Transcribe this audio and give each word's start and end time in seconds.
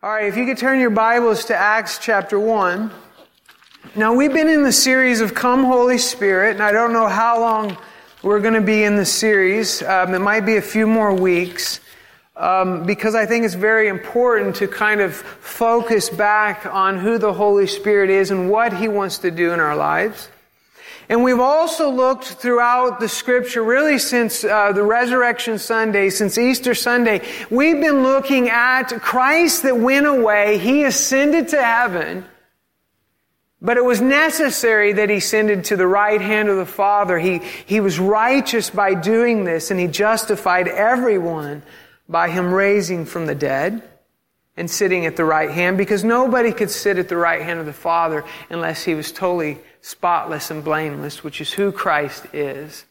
All 0.00 0.10
right, 0.10 0.26
if 0.26 0.36
you 0.36 0.46
could 0.46 0.58
turn 0.58 0.78
your 0.78 0.90
Bibles 0.90 1.46
to 1.46 1.56
Acts 1.56 1.98
chapter 1.98 2.38
1. 2.38 2.88
Now, 3.96 4.14
we've 4.14 4.32
been 4.32 4.48
in 4.48 4.62
the 4.62 4.70
series 4.70 5.20
of 5.20 5.34
Come 5.34 5.64
Holy 5.64 5.98
Spirit, 5.98 6.52
and 6.52 6.62
I 6.62 6.70
don't 6.70 6.92
know 6.92 7.08
how 7.08 7.40
long 7.40 7.76
we're 8.22 8.38
going 8.38 8.54
to 8.54 8.60
be 8.60 8.84
in 8.84 8.94
the 8.94 9.04
series. 9.04 9.82
Um, 9.82 10.14
it 10.14 10.20
might 10.20 10.46
be 10.46 10.56
a 10.56 10.62
few 10.62 10.86
more 10.86 11.12
weeks, 11.12 11.80
um, 12.36 12.86
because 12.86 13.16
I 13.16 13.26
think 13.26 13.44
it's 13.44 13.54
very 13.54 13.88
important 13.88 14.54
to 14.56 14.68
kind 14.68 15.00
of 15.00 15.16
focus 15.16 16.08
back 16.08 16.64
on 16.66 16.96
who 16.96 17.18
the 17.18 17.32
Holy 17.32 17.66
Spirit 17.66 18.08
is 18.08 18.30
and 18.30 18.48
what 18.48 18.72
He 18.72 18.86
wants 18.86 19.18
to 19.18 19.32
do 19.32 19.52
in 19.52 19.58
our 19.58 19.74
lives. 19.74 20.28
And 21.08 21.24
we've 21.24 21.40
also 21.40 21.90
looked 21.90 22.24
throughout 22.24 23.00
the 23.00 23.08
scripture, 23.08 23.62
really 23.62 23.98
since 23.98 24.44
uh, 24.44 24.72
the 24.72 24.82
resurrection 24.82 25.58
Sunday, 25.58 26.10
since 26.10 26.36
Easter 26.36 26.74
Sunday, 26.74 27.26
we've 27.50 27.80
been 27.80 28.02
looking 28.02 28.50
at 28.50 28.88
Christ 29.00 29.62
that 29.62 29.78
went 29.78 30.06
away. 30.06 30.58
He 30.58 30.84
ascended 30.84 31.48
to 31.48 31.62
heaven. 31.62 32.26
But 33.60 33.76
it 33.78 33.84
was 33.84 34.00
necessary 34.00 34.92
that 34.92 35.08
he 35.08 35.16
ascended 35.16 35.64
to 35.64 35.76
the 35.76 35.86
right 35.86 36.20
hand 36.20 36.50
of 36.50 36.58
the 36.58 36.66
Father. 36.66 37.18
He, 37.18 37.40
he 37.66 37.80
was 37.80 37.98
righteous 37.98 38.68
by 38.70 38.94
doing 38.94 39.44
this, 39.44 39.70
and 39.70 39.80
he 39.80 39.86
justified 39.86 40.68
everyone 40.68 41.62
by 42.06 42.28
him 42.28 42.52
raising 42.52 43.06
from 43.06 43.26
the 43.26 43.34
dead 43.34 43.82
and 44.56 44.70
sitting 44.70 45.06
at 45.06 45.16
the 45.16 45.24
right 45.24 45.50
hand, 45.50 45.78
because 45.78 46.04
nobody 46.04 46.52
could 46.52 46.70
sit 46.70 46.98
at 46.98 47.08
the 47.08 47.16
right 47.16 47.42
hand 47.42 47.60
of 47.60 47.66
the 47.66 47.72
Father 47.72 48.24
unless 48.50 48.84
he 48.84 48.94
was 48.94 49.10
totally 49.10 49.58
spotless 49.80 50.50
and 50.50 50.64
blameless, 50.64 51.24
which 51.24 51.40
is 51.40 51.52
who 51.52 51.72
Christ 51.72 52.26
is. 52.32 52.84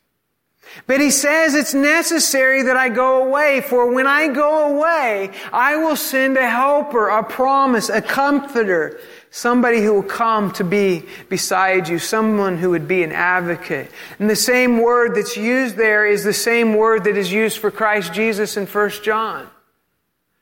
But 0.85 0.99
he 0.99 1.11
says 1.11 1.55
it's 1.55 1.73
necessary 1.73 2.63
that 2.63 2.77
I 2.77 2.89
go 2.89 3.27
away, 3.27 3.61
for 3.61 3.93
when 3.93 4.07
I 4.07 4.27
go 4.27 4.75
away, 4.75 5.31
I 5.51 5.77
will 5.77 5.95
send 5.95 6.37
a 6.37 6.47
helper, 6.47 7.07
a 7.07 7.23
promise, 7.23 7.89
a 7.89 8.01
comforter, 8.01 8.99
somebody 9.31 9.81
who 9.81 9.93
will 9.93 10.03
come 10.03 10.51
to 10.53 10.63
be 10.63 11.03
beside 11.29 11.87
you, 11.87 11.99
someone 11.99 12.57
who 12.57 12.71
would 12.71 12.87
be 12.87 13.03
an 13.03 13.11
advocate. 13.11 13.91
And 14.19 14.29
the 14.29 14.35
same 14.35 14.79
word 14.79 15.15
that's 15.15 15.37
used 15.37 15.75
there 15.75 16.05
is 16.05 16.23
the 16.23 16.33
same 16.33 16.73
word 16.75 17.05
that 17.05 17.17
is 17.17 17.31
used 17.31 17.57
for 17.57 17.71
Christ 17.71 18.13
Jesus 18.13 18.57
in 18.57 18.65
1 18.65 18.89
John. 19.03 19.49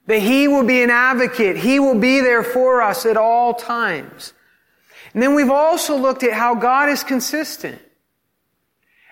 That 0.08 0.20
he 0.20 0.48
will 0.48 0.66
be 0.66 0.84
an 0.84 0.92
advocate. 0.92 1.58
He 1.58 1.80
will 1.80 2.00
be 2.00 2.20
there 2.20 2.44
for 2.44 2.82
us 2.82 3.06
at 3.06 3.18
all 3.18 3.54
times. 3.54 4.34
And 5.16 5.24
then 5.24 5.34
we've 5.34 5.50
also 5.50 5.96
looked 5.96 6.24
at 6.24 6.34
how 6.34 6.56
God 6.56 6.90
is 6.90 7.02
consistent. 7.02 7.82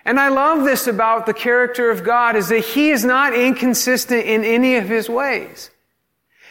And 0.04 0.20
I 0.20 0.28
love 0.28 0.62
this 0.62 0.86
about 0.86 1.24
the 1.24 1.32
character 1.32 1.90
of 1.90 2.04
God 2.04 2.36
is 2.36 2.48
that 2.48 2.62
He 2.62 2.90
is 2.90 3.06
not 3.06 3.32
inconsistent 3.32 4.26
in 4.26 4.44
any 4.44 4.76
of 4.76 4.86
His 4.86 5.08
ways. 5.08 5.70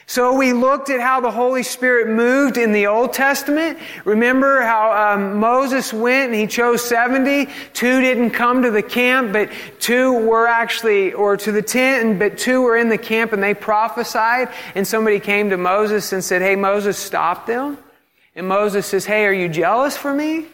So 0.08 0.36
we 0.36 0.54
looked 0.54 0.90
at 0.90 1.00
how 1.00 1.22
the 1.22 1.30
Holy 1.30 1.62
Spirit 1.62 2.08
moved 2.08 2.58
in 2.58 2.72
the 2.72 2.88
Old 2.88 3.14
Testament. 3.14 3.78
Remember 4.06 4.64
how 4.64 5.14
um, 5.14 5.38
Moses 5.38 5.94
went 5.94 6.32
and 6.32 6.36
he 6.36 6.48
chose 6.48 6.84
70? 6.84 7.48
Two 7.74 8.02
didn't 8.02 8.32
come 8.32 8.64
to 8.64 8.72
the 8.72 8.82
camp, 8.82 9.34
but 9.34 9.52
two 9.80 10.14
were 10.28 10.48
actually, 10.48 11.14
or 11.14 11.38
to 11.38 11.52
the 11.52 11.62
tent, 11.62 12.18
but 12.18 12.40
two 12.40 12.64
were 12.64 12.76
in 12.76 12.90
the 12.90 12.98
camp 12.98 13.34
and 13.34 13.44
they 13.44 13.54
prophesied. 13.54 14.50
And 14.74 14.88
somebody 14.88 15.20
came 15.20 15.52
to 15.52 15.58
Moses 15.58 16.12
and 16.12 16.24
said, 16.24 16.42
Hey, 16.42 16.56
Moses, 16.56 16.98
stop 16.98 17.46
them. 17.46 17.78
And 18.36 18.48
Moses 18.48 18.86
says, 18.86 19.06
Hey, 19.06 19.26
are 19.26 19.34
you 19.34 19.50
jealous 19.50 19.96
for 19.96 20.14
me? 20.14 20.46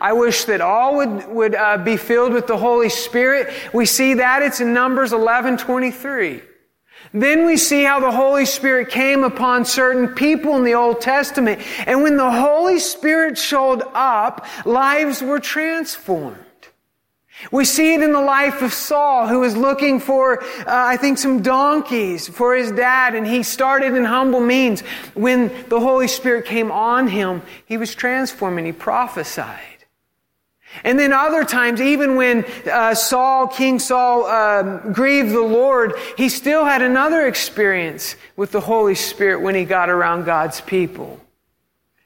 I 0.00 0.12
wish 0.12 0.44
that 0.44 0.60
all 0.60 0.96
would, 0.96 1.28
would 1.28 1.54
uh, 1.54 1.78
be 1.78 1.96
filled 1.96 2.32
with 2.32 2.46
the 2.46 2.58
Holy 2.58 2.88
Spirit. 2.88 3.52
We 3.72 3.86
see 3.86 4.14
that 4.14 4.42
it's 4.42 4.60
in 4.60 4.74
Numbers 4.74 5.12
11 5.12 5.58
23. 5.58 6.42
Then 7.12 7.46
we 7.46 7.56
see 7.56 7.84
how 7.84 8.00
the 8.00 8.10
Holy 8.10 8.44
Spirit 8.44 8.90
came 8.90 9.22
upon 9.22 9.64
certain 9.64 10.08
people 10.08 10.56
in 10.56 10.64
the 10.64 10.74
Old 10.74 11.00
Testament. 11.00 11.62
And 11.86 12.02
when 12.02 12.16
the 12.16 12.30
Holy 12.30 12.80
Spirit 12.80 13.38
showed 13.38 13.82
up, 13.94 14.46
lives 14.64 15.22
were 15.22 15.38
transformed. 15.38 16.43
We 17.50 17.64
see 17.64 17.94
it 17.94 18.02
in 18.02 18.12
the 18.12 18.20
life 18.20 18.62
of 18.62 18.72
Saul, 18.72 19.26
who 19.26 19.40
was 19.40 19.56
looking 19.56 20.00
for, 20.00 20.42
uh, 20.42 20.46
I 20.66 20.96
think, 20.96 21.18
some 21.18 21.42
donkeys 21.42 22.28
for 22.28 22.54
his 22.54 22.70
dad, 22.72 23.14
and 23.14 23.26
he 23.26 23.42
started 23.42 23.94
in 23.94 24.04
humble 24.04 24.40
means. 24.40 24.80
When 25.14 25.52
the 25.68 25.80
Holy 25.80 26.08
Spirit 26.08 26.46
came 26.46 26.70
on 26.70 27.08
him, 27.08 27.42
he 27.66 27.76
was 27.76 27.94
transformed 27.94 28.58
and 28.58 28.66
he 28.66 28.72
prophesied. 28.72 29.60
And 30.82 30.98
then 30.98 31.12
other 31.12 31.44
times, 31.44 31.80
even 31.80 32.16
when 32.16 32.44
uh, 32.70 32.94
Saul, 32.94 33.46
King 33.46 33.78
Saul, 33.78 34.26
uh, 34.26 34.78
grieved 34.90 35.30
the 35.30 35.40
Lord, 35.40 35.94
he 36.16 36.28
still 36.28 36.64
had 36.64 36.82
another 36.82 37.28
experience 37.28 38.16
with 38.36 38.50
the 38.50 38.60
Holy 38.60 38.96
Spirit 38.96 39.40
when 39.40 39.54
he 39.54 39.64
got 39.64 39.88
around 39.88 40.24
God's 40.24 40.60
people. 40.60 41.20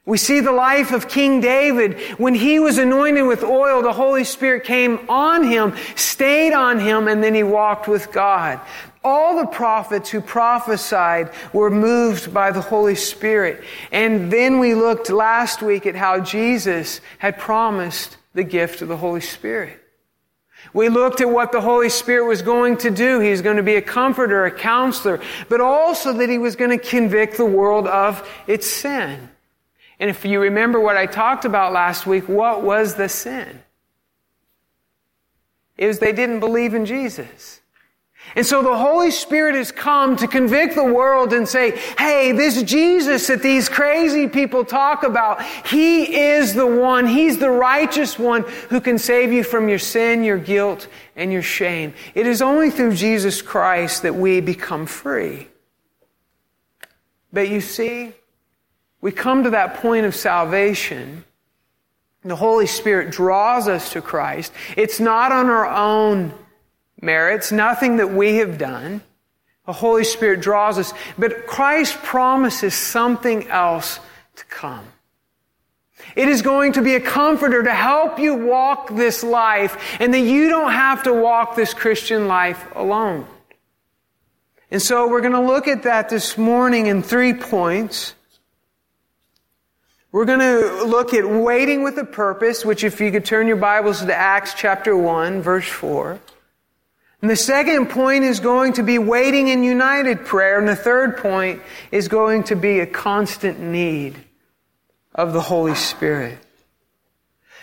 We 0.05 0.17
see 0.17 0.39
the 0.39 0.51
life 0.51 0.91
of 0.91 1.07
King 1.07 1.39
David. 1.39 1.99
When 2.17 2.33
he 2.33 2.59
was 2.59 2.77
anointed 2.77 3.27
with 3.27 3.43
oil, 3.43 3.81
the 3.81 3.93
Holy 3.93 4.23
Spirit 4.23 4.63
came 4.63 5.07
on 5.07 5.43
him, 5.43 5.75
stayed 5.95 6.53
on 6.53 6.79
him, 6.79 7.07
and 7.07 7.23
then 7.23 7.35
he 7.35 7.43
walked 7.43 7.87
with 7.87 8.11
God. 8.11 8.59
All 9.03 9.37
the 9.37 9.47
prophets 9.47 10.09
who 10.09 10.19
prophesied 10.19 11.31
were 11.53 11.69
moved 11.69 12.33
by 12.33 12.51
the 12.51 12.61
Holy 12.61 12.95
Spirit. 12.95 13.63
And 13.91 14.31
then 14.31 14.59
we 14.59 14.73
looked 14.73 15.09
last 15.09 15.61
week 15.61 15.85
at 15.85 15.95
how 15.95 16.19
Jesus 16.19 17.01
had 17.19 17.37
promised 17.37 18.17
the 18.33 18.43
gift 18.43 18.81
of 18.81 18.87
the 18.87 18.97
Holy 18.97 19.21
Spirit. 19.21 19.79
We 20.73 20.89
looked 20.89 21.21
at 21.21 21.29
what 21.29 21.51
the 21.51 21.61
Holy 21.61 21.89
Spirit 21.89 22.25
was 22.25 22.41
going 22.41 22.77
to 22.77 22.89
do. 22.89 23.19
He 23.19 23.31
was 23.31 23.41
going 23.41 23.57
to 23.57 23.63
be 23.63 23.75
a 23.75 23.81
comforter, 23.81 24.45
a 24.45 24.51
counselor, 24.51 25.21
but 25.47 25.61
also 25.61 26.13
that 26.13 26.29
he 26.29 26.37
was 26.37 26.55
going 26.55 26.77
to 26.77 26.83
convict 26.83 27.37
the 27.37 27.45
world 27.45 27.87
of 27.87 28.27
its 28.47 28.67
sin. 28.67 29.29
And 29.99 30.09
if 30.09 30.23
you 30.23 30.39
remember 30.39 30.79
what 30.79 30.95
I 30.95 31.05
talked 31.05 31.45
about 31.45 31.73
last 31.73 32.07
week, 32.07 32.29
what 32.29 32.63
was 32.63 32.95
the 32.95 33.09
sin? 33.09 33.61
It 35.77 35.87
was 35.87 35.99
they 35.99 36.13
didn't 36.13 36.39
believe 36.39 36.73
in 36.73 36.85
Jesus. 36.85 37.61
And 38.35 38.45
so 38.45 38.61
the 38.61 38.77
Holy 38.77 39.11
Spirit 39.11 39.55
has 39.55 39.71
come 39.71 40.15
to 40.17 40.27
convict 40.27 40.75
the 40.75 40.83
world 40.83 41.33
and 41.33 41.47
say, 41.47 41.77
hey, 41.97 42.31
this 42.31 42.61
Jesus 42.63 43.27
that 43.27 43.41
these 43.41 43.69
crazy 43.69 44.27
people 44.27 44.63
talk 44.63 45.03
about, 45.03 45.41
He 45.65 46.15
is 46.15 46.53
the 46.53 46.67
one, 46.67 47.07
He's 47.07 47.39
the 47.39 47.49
righteous 47.49 48.19
one 48.19 48.43
who 48.69 48.81
can 48.81 48.97
save 48.97 49.31
you 49.31 49.43
from 49.43 49.67
your 49.67 49.79
sin, 49.79 50.23
your 50.23 50.37
guilt, 50.37 50.87
and 51.15 51.31
your 51.31 51.41
shame. 51.41 51.93
It 52.13 52.27
is 52.27 52.41
only 52.41 52.69
through 52.69 52.95
Jesus 52.95 53.41
Christ 53.41 54.03
that 54.03 54.15
we 54.15 54.41
become 54.41 54.85
free. 54.85 55.47
But 57.31 57.49
you 57.49 57.61
see, 57.61 58.13
we 59.01 59.11
come 59.11 59.43
to 59.43 59.51
that 59.51 59.75
point 59.75 60.05
of 60.05 60.15
salvation. 60.15 61.23
The 62.23 62.35
Holy 62.35 62.67
Spirit 62.67 63.11
draws 63.11 63.67
us 63.67 63.93
to 63.93 64.01
Christ. 64.01 64.51
It's 64.75 64.99
not 64.99 65.31
on 65.31 65.47
our 65.47 65.65
own 65.65 66.33
merits, 67.01 67.51
nothing 67.51 67.97
that 67.97 68.11
we 68.11 68.37
have 68.37 68.57
done. 68.57 69.01
The 69.65 69.73
Holy 69.73 70.03
Spirit 70.03 70.41
draws 70.41 70.77
us, 70.77 70.93
but 71.17 71.47
Christ 71.47 71.95
promises 72.03 72.73
something 72.73 73.47
else 73.47 73.99
to 74.35 74.45
come. 74.45 74.85
It 76.15 76.27
is 76.27 76.41
going 76.41 76.73
to 76.73 76.81
be 76.81 76.95
a 76.95 76.99
comforter 76.99 77.63
to 77.63 77.73
help 77.73 78.19
you 78.19 78.35
walk 78.35 78.89
this 78.95 79.23
life 79.23 79.77
and 79.99 80.13
that 80.13 80.21
you 80.21 80.49
don't 80.49 80.71
have 80.71 81.03
to 81.03 81.13
walk 81.13 81.55
this 81.55 81.73
Christian 81.73 82.27
life 82.27 82.65
alone. 82.75 83.27
And 84.71 84.81
so 84.81 85.07
we're 85.07 85.21
going 85.21 85.33
to 85.33 85.41
look 85.41 85.67
at 85.67 85.83
that 85.83 86.09
this 86.09 86.37
morning 86.37 86.87
in 86.87 87.03
three 87.03 87.33
points. 87.33 88.13
We're 90.11 90.25
going 90.25 90.39
to 90.39 90.85
look 90.85 91.13
at 91.13 91.29
waiting 91.29 91.83
with 91.83 91.95
a 91.99 92.03
purpose, 92.03 92.65
which 92.65 92.83
if 92.83 92.99
you 92.99 93.11
could 93.11 93.25
turn 93.25 93.45
your 93.45 93.57
Bibles 93.57 94.03
to 94.03 94.15
Acts 94.15 94.55
chapter 94.55 94.97
1, 94.97 95.43
verse 95.43 95.67
4. 95.67 96.19
And 97.21 97.29
the 97.29 97.35
second 97.35 97.91
point 97.91 98.23
is 98.23 98.39
going 98.39 98.73
to 98.73 98.83
be 98.83 98.97
waiting 98.97 99.49
in 99.49 99.63
united 99.63 100.25
prayer. 100.25 100.57
And 100.57 100.67
the 100.67 100.75
third 100.75 101.17
point 101.17 101.61
is 101.91 102.07
going 102.07 102.45
to 102.45 102.55
be 102.55 102.79
a 102.79 102.87
constant 102.87 103.59
need 103.59 104.15
of 105.13 105.31
the 105.31 105.41
Holy 105.41 105.75
Spirit. 105.75 106.39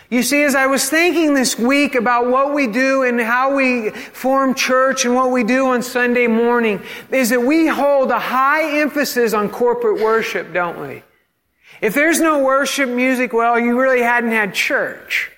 You 0.09 0.23
see, 0.23 0.43
as 0.43 0.55
I 0.55 0.67
was 0.67 0.89
thinking 0.89 1.33
this 1.33 1.59
week 1.59 1.95
about 1.95 2.27
what 2.27 2.53
we 2.53 2.67
do 2.67 3.03
and 3.03 3.19
how 3.19 3.57
we 3.57 3.89
form 3.89 4.55
church 4.55 5.03
and 5.03 5.13
what 5.13 5.31
we 5.31 5.43
do 5.43 5.67
on 5.67 5.81
Sunday 5.81 6.27
morning, 6.27 6.81
is 7.11 7.31
that 7.31 7.41
we 7.41 7.67
hold 7.67 8.09
a 8.09 8.19
high 8.19 8.79
emphasis 8.79 9.33
on 9.33 9.49
corporate 9.49 10.01
worship, 10.01 10.53
don't 10.53 10.79
we? 10.79 11.03
If 11.81 11.93
there's 11.93 12.19
no 12.19 12.43
worship 12.43 12.89
music, 12.89 13.33
well, 13.33 13.59
you 13.59 13.79
really 13.79 14.01
hadn't 14.01 14.31
had 14.31 14.53
church. 14.53 15.31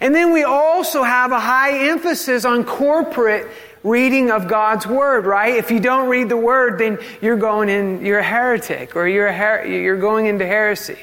And 0.00 0.14
then 0.14 0.32
we 0.32 0.44
also 0.44 1.02
have 1.02 1.32
a 1.32 1.40
high 1.40 1.88
emphasis 1.88 2.44
on 2.44 2.64
corporate 2.64 3.48
reading 3.82 4.30
of 4.30 4.48
God's 4.48 4.86
Word, 4.86 5.24
right? 5.24 5.54
If 5.54 5.70
you 5.70 5.80
don't 5.80 6.08
read 6.08 6.28
the 6.28 6.36
Word, 6.36 6.78
then 6.78 6.98
you're 7.22 7.36
going 7.36 7.68
in, 7.68 8.04
you're 8.04 8.18
a 8.18 8.24
heretic 8.24 8.96
or 8.96 9.08
you're, 9.08 9.32
her- 9.32 9.64
you're 9.66 9.98
going 9.98 10.26
into 10.26 10.46
heresy. 10.46 10.98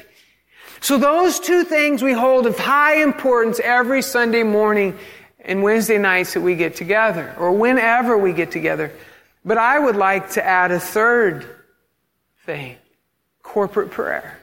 So 0.80 0.98
those 0.98 1.40
two 1.40 1.64
things 1.64 2.02
we 2.02 2.12
hold 2.12 2.46
of 2.46 2.58
high 2.58 3.02
importance 3.02 3.58
every 3.60 4.02
Sunday 4.02 4.42
morning 4.42 4.96
and 5.40 5.62
Wednesday 5.62 5.98
nights 5.98 6.34
that 6.34 6.42
we 6.42 6.54
get 6.54 6.76
together 6.76 7.34
or 7.38 7.52
whenever 7.52 8.16
we 8.16 8.32
get 8.32 8.50
together. 8.52 8.92
But 9.44 9.58
I 9.58 9.78
would 9.78 9.96
like 9.96 10.30
to 10.32 10.44
add 10.44 10.70
a 10.70 10.80
third 10.80 11.46
thing. 12.44 12.76
Corporate 13.46 13.90
prayer. 13.90 14.38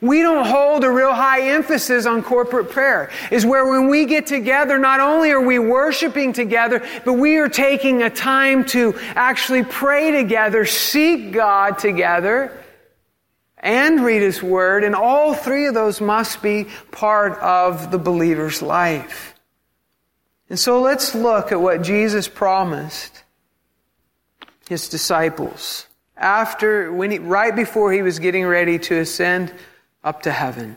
We 0.00 0.22
don't 0.22 0.46
hold 0.46 0.84
a 0.84 0.90
real 0.90 1.14
high 1.14 1.48
emphasis 1.50 2.06
on 2.06 2.22
corporate 2.22 2.70
prayer. 2.70 3.10
Is 3.30 3.46
where 3.46 3.66
when 3.66 3.88
we 3.88 4.04
get 4.04 4.26
together, 4.26 4.78
not 4.78 5.00
only 5.00 5.30
are 5.30 5.40
we 5.40 5.58
worshiping 5.58 6.32
together, 6.32 6.86
but 7.04 7.14
we 7.14 7.38
are 7.38 7.48
taking 7.48 8.02
a 8.02 8.10
time 8.10 8.64
to 8.66 8.94
actually 9.14 9.64
pray 9.64 10.10
together, 10.10 10.64
seek 10.66 11.32
God 11.32 11.78
together, 11.78 12.52
and 13.58 14.04
read 14.04 14.22
His 14.22 14.42
Word. 14.42 14.84
And 14.84 14.94
all 14.94 15.34
three 15.34 15.66
of 15.66 15.74
those 15.74 16.00
must 16.00 16.42
be 16.42 16.66
part 16.90 17.38
of 17.38 17.90
the 17.90 17.98
believer's 17.98 18.60
life. 18.60 19.34
And 20.48 20.58
so 20.58 20.80
let's 20.80 21.14
look 21.14 21.52
at 21.52 21.60
what 21.60 21.82
Jesus 21.82 22.28
promised 22.28 23.22
His 24.68 24.88
disciples 24.88 25.86
after, 26.20 26.92
when 26.92 27.10
he, 27.10 27.18
right 27.18 27.56
before 27.56 27.92
he 27.92 28.02
was 28.02 28.18
getting 28.18 28.46
ready 28.46 28.78
to 28.78 28.98
ascend 28.98 29.52
up 30.04 30.22
to 30.22 30.30
heaven. 30.30 30.76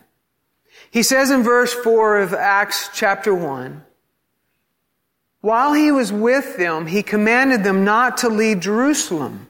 He 0.90 1.04
says 1.04 1.30
in 1.30 1.44
verse 1.44 1.74
4 1.74 2.22
of 2.22 2.34
Acts 2.34 2.90
chapter 2.94 3.36
1, 3.36 3.84
while 5.42 5.74
he 5.74 5.92
was 5.92 6.12
with 6.12 6.56
them, 6.56 6.88
he 6.88 7.04
commanded 7.04 7.66
them 7.66 7.84
not 7.84 8.18
to 8.20 8.30
leave 8.30 8.62
Jerusalem, 8.62 9.50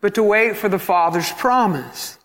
but 0.00 0.14
to 0.14 0.22
wait 0.22 0.56
for 0.56 0.68
the 0.68 0.78
Father's 0.78 1.32
promise, 1.32 2.18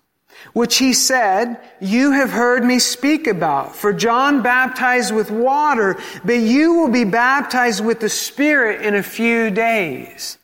which 0.53 0.77
he 0.77 0.93
said, 0.93 1.59
you 1.79 2.11
have 2.11 2.29
heard 2.29 2.63
me 2.63 2.77
speak 2.77 3.25
about. 3.25 3.75
For 3.75 3.93
John 3.93 4.43
baptized 4.43 5.13
with 5.13 5.31
water, 5.31 5.97
but 6.23 6.37
you 6.37 6.75
will 6.75 6.89
be 6.89 7.03
baptized 7.03 7.83
with 7.83 7.99
the 7.99 8.09
Spirit 8.09 8.83
in 8.83 8.93
a 8.93 9.01
few 9.01 9.49
days. 9.49 10.37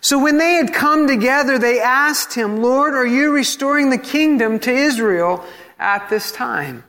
So 0.00 0.22
when 0.22 0.38
they 0.38 0.54
had 0.54 0.72
come 0.72 1.06
together, 1.06 1.58
they 1.58 1.80
asked 1.80 2.34
him, 2.34 2.62
Lord, 2.62 2.94
are 2.94 3.06
you 3.06 3.32
restoring 3.32 3.90
the 3.90 3.98
kingdom 3.98 4.58
to 4.60 4.70
Israel 4.70 5.44
at 5.78 6.08
this 6.08 6.30
time? 6.32 6.84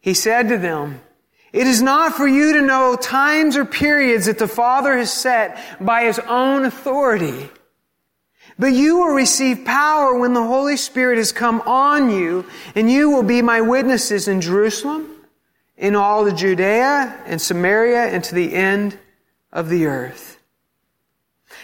He 0.00 0.14
said 0.14 0.48
to 0.48 0.58
them, 0.58 1.00
it 1.52 1.66
is 1.66 1.82
not 1.82 2.14
for 2.14 2.26
you 2.26 2.54
to 2.54 2.62
know 2.62 2.96
times 2.96 3.56
or 3.56 3.66
periods 3.66 4.24
that 4.24 4.38
the 4.38 4.48
Father 4.48 4.96
has 4.96 5.12
set 5.12 5.58
by 5.80 6.04
His 6.04 6.18
own 6.18 6.64
authority. 6.64 7.50
But 8.58 8.72
you 8.72 8.98
will 8.98 9.14
receive 9.14 9.64
power 9.64 10.18
when 10.18 10.32
the 10.32 10.46
Holy 10.46 10.76
Spirit 10.78 11.18
has 11.18 11.30
come 11.30 11.60
on 11.62 12.10
you, 12.10 12.46
and 12.74 12.90
you 12.90 13.10
will 13.10 13.22
be 13.22 13.42
my 13.42 13.60
witnesses 13.60 14.28
in 14.28 14.40
Jerusalem, 14.40 15.08
in 15.76 15.94
all 15.94 16.30
Judea 16.30 17.22
and 17.26 17.40
Samaria, 17.40 18.04
and 18.06 18.24
to 18.24 18.34
the 18.34 18.54
end 18.54 18.98
of 19.52 19.68
the 19.68 19.86
earth. 19.86 20.38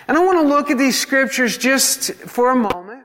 And 0.07 0.17
I 0.17 0.25
want 0.25 0.39
to 0.39 0.49
look 0.49 0.71
at 0.71 0.79
these 0.79 0.99
scriptures 0.99 1.59
just 1.59 2.13
for 2.13 2.51
a 2.51 2.57
moment 2.57 3.05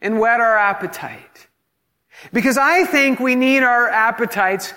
and 0.00 0.18
whet 0.18 0.40
our 0.40 0.56
appetite. 0.56 1.48
Because 2.32 2.56
I 2.56 2.84
think 2.84 3.20
we 3.20 3.34
need 3.34 3.62
our 3.62 3.88
appetites 3.88 4.72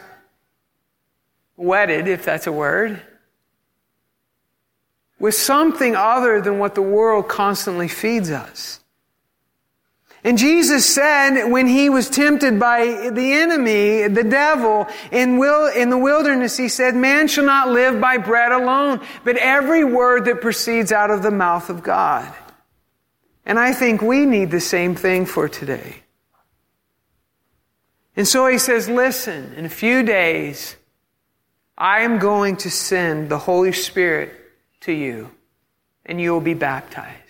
whetted, 1.55 2.07
if 2.07 2.25
that's 2.25 2.47
a 2.47 2.51
word, 2.51 3.01
with 5.19 5.35
something 5.35 5.95
other 5.95 6.41
than 6.41 6.59
what 6.59 6.75
the 6.75 6.81
world 6.81 7.29
constantly 7.29 7.87
feeds 7.87 8.31
us. 8.31 8.80
And 10.23 10.37
Jesus 10.37 10.85
said 10.85 11.49
when 11.49 11.67
he 11.67 11.89
was 11.89 12.09
tempted 12.09 12.59
by 12.59 13.09
the 13.11 13.33
enemy, 13.33 14.07
the 14.07 14.23
devil, 14.23 14.87
in, 15.11 15.37
will, 15.37 15.67
in 15.67 15.89
the 15.89 15.97
wilderness, 15.97 16.57
he 16.57 16.69
said, 16.69 16.95
man 16.95 17.27
shall 17.27 17.45
not 17.45 17.69
live 17.69 17.99
by 17.99 18.17
bread 18.17 18.51
alone, 18.51 19.01
but 19.23 19.35
every 19.37 19.83
word 19.83 20.25
that 20.25 20.41
proceeds 20.41 20.91
out 20.91 21.09
of 21.09 21.23
the 21.23 21.31
mouth 21.31 21.71
of 21.71 21.81
God. 21.81 22.31
And 23.47 23.57
I 23.57 23.73
think 23.73 24.03
we 24.03 24.27
need 24.27 24.51
the 24.51 24.59
same 24.59 24.93
thing 24.93 25.25
for 25.25 25.49
today. 25.49 26.03
And 28.15 28.27
so 28.27 28.45
he 28.45 28.59
says, 28.59 28.87
listen, 28.87 29.53
in 29.55 29.65
a 29.65 29.69
few 29.69 30.03
days, 30.03 30.75
I 31.75 32.01
am 32.01 32.19
going 32.19 32.57
to 32.57 32.69
send 32.69 33.29
the 33.29 33.39
Holy 33.39 33.71
Spirit 33.71 34.31
to 34.81 34.91
you, 34.91 35.31
and 36.05 36.21
you 36.21 36.31
will 36.31 36.41
be 36.41 36.53
baptized. 36.53 37.20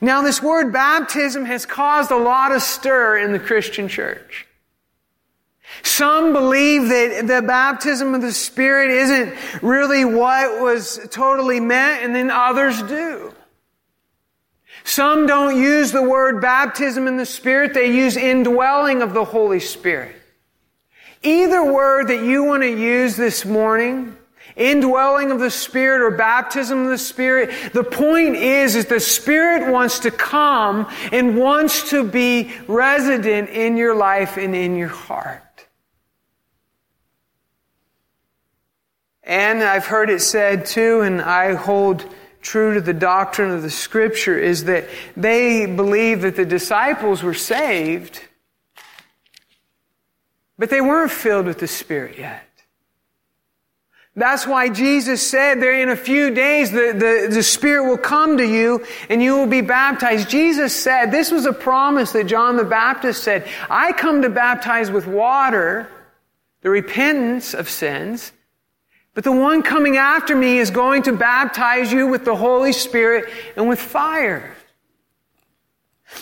Now, 0.00 0.22
this 0.22 0.42
word 0.42 0.72
baptism 0.72 1.44
has 1.44 1.66
caused 1.66 2.10
a 2.10 2.16
lot 2.16 2.52
of 2.52 2.62
stir 2.62 3.18
in 3.18 3.32
the 3.32 3.38
Christian 3.38 3.88
church. 3.88 4.46
Some 5.82 6.32
believe 6.32 6.88
that 6.88 7.26
the 7.26 7.42
baptism 7.46 8.14
of 8.14 8.20
the 8.20 8.32
Spirit 8.32 8.90
isn't 8.90 9.62
really 9.62 10.04
what 10.04 10.60
was 10.60 11.00
totally 11.10 11.60
meant, 11.60 12.04
and 12.04 12.14
then 12.14 12.30
others 12.30 12.82
do. 12.82 13.34
Some 14.84 15.26
don't 15.26 15.56
use 15.56 15.92
the 15.92 16.02
word 16.02 16.40
baptism 16.40 17.06
in 17.06 17.16
the 17.16 17.26
Spirit, 17.26 17.74
they 17.74 17.94
use 17.94 18.16
indwelling 18.16 19.02
of 19.02 19.14
the 19.14 19.24
Holy 19.24 19.60
Spirit. 19.60 20.16
Either 21.22 21.64
word 21.64 22.08
that 22.08 22.24
you 22.24 22.42
want 22.44 22.62
to 22.64 22.68
use 22.68 23.16
this 23.16 23.44
morning, 23.44 24.16
indwelling 24.56 25.30
of 25.30 25.40
the 25.40 25.50
Spirit 25.50 26.02
or 26.02 26.10
baptism 26.16 26.84
of 26.84 26.88
the 26.90 26.98
Spirit. 26.98 27.50
The 27.72 27.84
point 27.84 28.36
is, 28.36 28.74
is 28.74 28.86
the 28.86 29.00
Spirit 29.00 29.70
wants 29.70 30.00
to 30.00 30.10
come 30.10 30.88
and 31.10 31.36
wants 31.36 31.90
to 31.90 32.04
be 32.04 32.52
resident 32.66 33.50
in 33.50 33.76
your 33.76 33.94
life 33.94 34.36
and 34.36 34.54
in 34.54 34.76
your 34.76 34.88
heart. 34.88 35.66
And 39.24 39.62
I've 39.62 39.86
heard 39.86 40.10
it 40.10 40.20
said 40.20 40.66
too, 40.66 41.00
and 41.00 41.22
I 41.22 41.54
hold 41.54 42.04
true 42.40 42.74
to 42.74 42.80
the 42.80 42.92
doctrine 42.92 43.52
of 43.52 43.62
the 43.62 43.70
scripture, 43.70 44.36
is 44.36 44.64
that 44.64 44.88
they 45.16 45.64
believe 45.66 46.22
that 46.22 46.34
the 46.34 46.44
disciples 46.44 47.22
were 47.22 47.34
saved, 47.34 48.20
but 50.58 50.70
they 50.70 50.80
weren't 50.80 51.12
filled 51.12 51.46
with 51.46 51.60
the 51.60 51.68
Spirit 51.68 52.18
yet. 52.18 52.51
That's 54.14 54.46
why 54.46 54.68
Jesus 54.68 55.26
said 55.26 55.60
there 55.62 55.80
in 55.80 55.88
a 55.88 55.96
few 55.96 56.30
days 56.30 56.70
the, 56.70 56.92
the, 56.92 57.34
the 57.34 57.42
Spirit 57.42 57.88
will 57.88 57.96
come 57.96 58.36
to 58.36 58.46
you 58.46 58.84
and 59.08 59.22
you 59.22 59.36
will 59.36 59.46
be 59.46 59.62
baptized. 59.62 60.28
Jesus 60.28 60.76
said, 60.76 61.10
this 61.10 61.30
was 61.30 61.46
a 61.46 61.52
promise 61.52 62.12
that 62.12 62.26
John 62.26 62.56
the 62.56 62.64
Baptist 62.64 63.24
said, 63.24 63.48
I 63.70 63.92
come 63.92 64.20
to 64.22 64.28
baptize 64.28 64.90
with 64.90 65.06
water, 65.06 65.88
the 66.60 66.68
repentance 66.68 67.54
of 67.54 67.70
sins, 67.70 68.32
but 69.14 69.24
the 69.24 69.32
one 69.32 69.62
coming 69.62 69.96
after 69.96 70.36
me 70.36 70.58
is 70.58 70.70
going 70.70 71.04
to 71.04 71.12
baptize 71.14 71.90
you 71.90 72.06
with 72.06 72.26
the 72.26 72.36
Holy 72.36 72.72
Spirit 72.72 73.32
and 73.56 73.66
with 73.66 73.80
fire. 73.80 74.54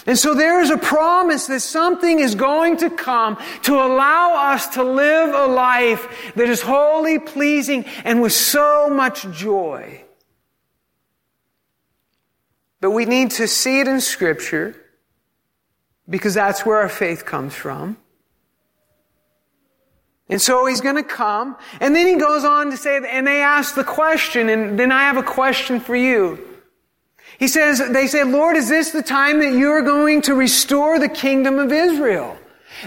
And 0.07 0.19
so 0.19 0.35
there 0.35 0.61
is 0.61 0.71
a 0.71 0.79
promise 0.79 1.47
that 1.47 1.61
something 1.61 2.21
is 2.21 2.35
going 2.35 2.79
to 2.79 2.91
come 2.91 3.37
to 3.63 3.75
allow 3.75 4.53
us 4.53 4.69
to 4.75 4.83
live 4.83 5.35
a 5.35 5.47
life 5.47 6.33
that 6.37 6.49
is 6.49 6.63
wholly 6.63 7.19
pleasing 7.19 7.85
and 8.05 8.23
with 8.23 8.33
so 8.33 8.89
much 8.89 9.31
joy. 9.31 10.03
But 12.81 12.93
we 12.93 13.05
need 13.05 13.33
to 13.33 13.47
see 13.47 13.81
it 13.81 13.89
in 13.89 14.01
Scripture 14.01 14.75
because 16.09 16.35
that's 16.35 16.65
where 16.65 16.79
our 16.79 16.89
faith 16.89 17.25
comes 17.25 17.55
from. 17.55 17.99
And 20.31 20.41
so 20.41 20.65
he's 20.67 20.81
going 20.81 20.97
to 20.97 21.03
come. 21.03 21.57
And 21.81 21.95
then 21.95 22.07
he 22.07 22.17
goes 22.17 22.45
on 22.45 22.71
to 22.71 22.77
say, 22.77 23.01
and 23.07 23.27
they 23.27 23.43
ask 23.43 23.75
the 23.75 23.85
question, 23.85 24.49
and 24.49 24.79
then 24.79 24.93
I 24.93 25.03
have 25.03 25.17
a 25.17 25.23
question 25.23 25.81
for 25.81 25.97
you. 25.97 26.50
He 27.41 27.49
says, 27.49 27.83
they 27.91 28.07
say, 28.07 28.23
Lord, 28.23 28.55
is 28.55 28.69
this 28.69 28.91
the 28.91 29.03
time 29.03 29.41
that 29.41 29.55
you're 29.55 29.81
going 29.81 30.21
to 30.23 30.35
restore 30.35 30.99
the 30.99 31.09
kingdom 31.09 31.59
of 31.59 31.73
Israel? 31.73 32.37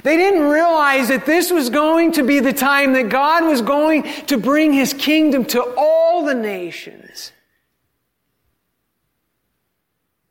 They 0.03 0.15
didn't 0.15 0.47
realize 0.47 1.07
that 1.07 1.25
this 1.25 1.49
was 1.51 1.71
going 1.71 2.13
to 2.13 2.23
be 2.23 2.39
the 2.39 2.53
time 2.53 2.93
that 2.93 3.09
God 3.09 3.45
was 3.45 3.63
going 3.63 4.03
to 4.27 4.37
bring 4.37 4.71
his 4.71 4.93
kingdom 4.93 5.43
to 5.45 5.73
all 5.75 6.23
the 6.23 6.35
nations. 6.35 7.31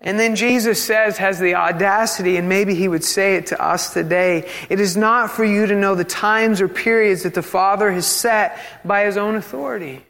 And 0.01 0.21
then 0.21 0.37
Jesus 0.37 0.81
says, 0.81 1.19
has 1.19 1.41
the 1.41 1.57
audacity, 1.57 2.37
and 2.37 2.49
maybe 2.49 2.77
he 2.77 2.87
would 2.87 3.05
say 3.05 3.35
it 3.35 3.47
to 3.49 3.61
us 3.61 3.93
today, 3.93 4.49
it 4.69 4.79
is 4.79 4.97
not 4.97 5.33
for 5.33 5.45
you 5.45 5.67
to 5.67 5.75
know 5.75 5.97
the 5.97 6.05
times 6.05 6.61
or 6.61 6.69
periods 6.69 7.25
that 7.25 7.35
the 7.35 7.43
Father 7.43 7.91
has 7.91 8.07
set 8.07 8.57
by 8.85 9.05
his 9.05 9.17
own 9.17 9.35
authority. 9.35 10.07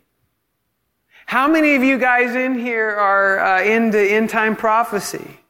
How 1.33 1.49
many 1.49 1.77
of 1.77 1.83
you 1.83 1.97
guys 1.97 2.35
in 2.35 2.59
here 2.59 2.91
are 2.91 3.41
uh, 3.41 3.63
into 3.63 3.99
end 3.99 4.29
time 4.29 4.55
prophecy? 4.55 5.41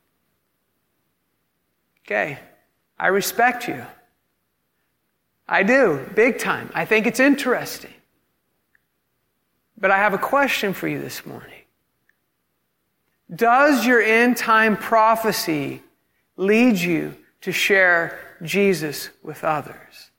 Okay, 2.07 2.39
I 2.97 3.09
respect 3.09 3.67
you. 3.67 3.85
I 5.49 5.65
do, 5.65 6.09
big 6.15 6.39
time. 6.39 6.71
I 6.73 6.85
think 6.85 7.09
it's 7.09 7.19
interesting. 7.19 7.93
But 9.77 9.91
I 9.91 9.97
have 9.97 10.15
a 10.15 10.19
question 10.19 10.73
for 10.73 10.87
you 10.87 11.01
this 11.01 11.27
morning. 11.27 11.65
Does 13.35 13.85
your 13.85 14.01
end 14.01 14.37
time 14.37 14.77
prophecy 14.77 15.83
lead 16.37 16.79
you 16.79 17.17
to 17.41 17.51
share 17.51 18.21
Jesus 18.41 19.11
with 19.21 19.43
others? 19.43 20.12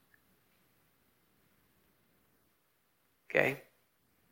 Okay, 3.32 3.62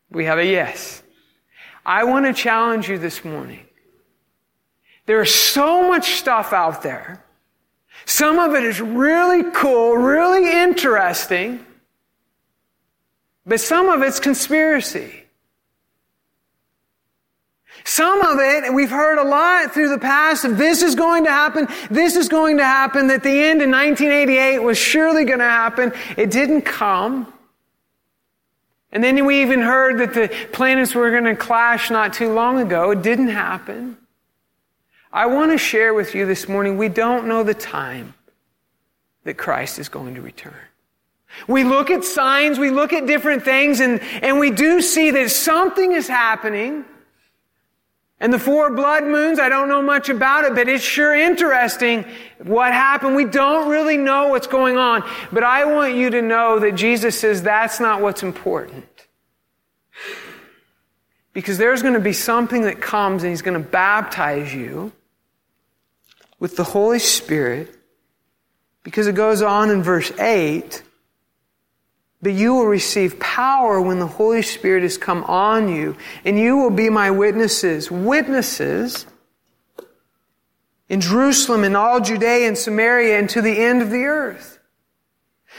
we 0.10 0.26
have 0.26 0.38
a 0.38 0.46
yes. 0.46 1.04
I 1.86 2.04
want 2.04 2.26
to 2.26 2.34
challenge 2.34 2.90
you 2.90 2.98
this 2.98 3.26
morning 3.26 3.66
There's 5.06 5.34
so 5.34 5.88
much 5.88 6.12
stuff 6.12 6.54
out 6.54 6.84
there. 6.84 7.24
Some 8.06 8.40
of 8.40 8.56
it 8.56 8.64
is 8.64 8.80
really 8.80 9.52
cool, 9.52 9.96
really 9.96 10.52
interesting, 10.52 11.66
but 13.46 13.60
some 13.60 13.90
of 13.90 14.02
it's 14.02 14.20
conspiracy. 14.20 15.22
Some 17.84 18.22
of 18.22 18.38
it, 18.40 18.74
we've 18.74 18.90
heard 18.90 19.18
a 19.18 19.24
lot 19.24 19.74
through 19.74 19.90
the 19.90 19.98
past, 19.98 20.44
this 20.58 20.82
is 20.82 20.96
going 20.96 21.24
to 21.24 21.32
happen, 21.32 21.68
this 21.90 22.16
is 22.16 22.30
going 22.30 22.58
to 22.58 22.64
happen, 22.64 23.08
that 23.08 23.24
the 23.24 23.30
end 23.30 23.62
in 23.62 23.72
1988 23.72 24.60
was 24.60 24.78
surely 24.78 25.26
going 25.26 25.40
to 25.40 25.46
happen. 25.46 25.92
It 26.16 26.32
didn't 26.32 26.62
come. 26.62 27.34
And 28.92 29.04
then 29.04 29.26
we 29.26 29.42
even 29.42 29.62
heard 29.62 30.00
that 30.00 30.14
the 30.14 30.30
planets 30.52 30.94
were 30.94 31.12
going 31.12 31.24
to 31.24 31.36
clash 31.36 31.90
not 31.90 32.14
too 32.14 32.34
long 32.34 32.60
ago. 32.60 32.92
It 32.92 33.02
didn't 33.02 33.30
happen. 33.30 33.98
I 35.14 35.26
want 35.26 35.52
to 35.52 35.58
share 35.58 35.94
with 35.94 36.16
you 36.16 36.26
this 36.26 36.48
morning, 36.48 36.78
we 36.78 36.90
don't 36.90 37.28
know 37.28 37.44
the 37.44 37.54
time 37.54 38.14
that 39.24 39.38
Christ 39.38 39.80
is 39.80 39.90
going 39.90 40.16
to 40.16 40.22
return. 40.22 40.54
We 41.48 41.64
look 41.64 41.90
at 41.90 42.04
signs, 42.04 42.60
we 42.60 42.72
look 42.72 42.92
at 42.94 43.08
different 43.08 43.44
things, 43.44 43.80
and, 43.80 44.02
and 44.22 44.40
we 44.40 44.52
do 44.52 44.82
see 44.82 45.12
that 45.12 45.32
something 45.32 45.94
is 45.94 46.08
happening. 46.08 46.86
And 48.22 48.32
the 48.32 48.38
four 48.38 48.70
blood 48.70 49.04
moons, 49.04 49.40
I 49.40 49.50
don't 49.50 49.68
know 49.68 49.82
much 49.82 50.08
about 50.08 50.44
it, 50.44 50.54
but 50.54 50.70
it's 50.70 50.84
sure 50.84 51.16
interesting 51.16 52.06
what 52.38 52.72
happened. 52.72 53.16
We 53.16 53.26
don't 53.26 53.68
really 53.68 53.98
know 53.98 54.28
what's 54.28 54.46
going 54.46 54.78
on. 54.78 55.04
But 55.32 55.44
I 55.44 55.66
want 55.66 55.96
you 55.96 56.12
to 56.12 56.22
know 56.22 56.60
that 56.60 56.76
Jesus 56.76 57.20
says 57.20 57.42
that's 57.42 57.80
not 57.80 58.00
what's 58.00 58.22
important. 58.22 58.86
Because 61.34 61.58
there's 61.58 61.82
going 61.82 61.96
to 61.96 62.00
be 62.00 62.14
something 62.14 62.62
that 62.62 62.80
comes 62.80 63.24
and 63.24 63.32
He's 63.32 63.42
going 63.42 63.62
to 63.62 63.68
baptize 63.68 64.54
you 64.54 64.92
with 66.40 66.58
the 66.58 66.64
Holy 66.64 67.00
Spirit. 67.00 67.76
Because 68.84 69.08
it 69.08 69.16
goes 69.16 69.42
on 69.42 69.72
in 69.72 69.82
verse 69.82 70.12
8 70.20 70.84
but 72.22 72.34
you 72.34 72.54
will 72.54 72.68
receive 72.68 73.20
power 73.20 73.82
when 73.82 74.00
the 74.00 74.08
Holy 74.08 74.42
Spirit 74.42 74.84
has 74.84 74.98
come 74.98 75.24
on 75.24 75.70
you, 75.70 75.96
and 76.24 76.38
you 76.38 76.58
will 76.58 76.70
be 76.70 76.90
my 76.90 77.10
witnesses. 77.10 77.90
Witnesses 77.90 79.06
in 80.88 81.02
Jerusalem 81.02 81.64
and 81.64 81.76
all 81.76 82.00
Judea 82.00 82.48
and 82.48 82.58
Samaria 82.58 83.18
and 83.18 83.30
to 83.30 83.42
the 83.42 83.58
end 83.58 83.82
of 83.82 83.90
the 83.90 84.04
earth. 84.04 84.60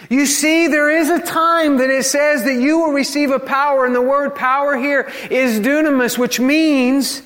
You 0.08 0.26
see, 0.26 0.68
there 0.68 0.90
is 0.90 1.10
a 1.10 1.20
time 1.20 1.78
that 1.78 1.90
it 1.90 2.04
says 2.04 2.44
that 2.44 2.54
you 2.54 2.78
will 2.78 2.92
receive 2.92 3.30
a 3.30 3.38
power, 3.38 3.84
and 3.84 3.94
the 3.94 4.02
word 4.02 4.34
power 4.34 4.76
here 4.76 5.10
is 5.30 5.60
dunamis, 5.60 6.16
which 6.18 6.40
means 6.40 7.22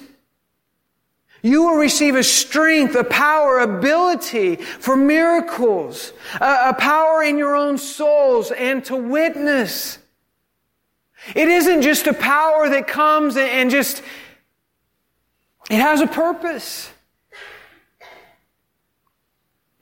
you 1.47 1.63
will 1.63 1.77
receive 1.77 2.17
a 2.17 2.25
strength, 2.25 2.95
a 2.97 3.05
power, 3.05 3.61
ability 3.61 4.57
for 4.57 4.97
miracles, 4.97 6.13
a, 6.41 6.71
a, 6.71 6.75
power 6.75 7.23
in 7.23 7.39
your 7.39 7.55
own 7.55 7.79
souls 7.79 8.51
and 8.51 8.85
to 8.87 8.97
witness. 8.97 9.99
It 11.35 11.49
isn't 11.49 11.83
just 11.83 12.07
a 12.07 12.15
power 12.15 12.69
that 12.71 12.89
comes 12.89 13.37
and, 13.37 13.49
and 13.49 13.71
just, 13.71 14.03
it 15.71 15.79
has 15.79 16.01
a 16.01 16.07
purpose. 16.07 16.91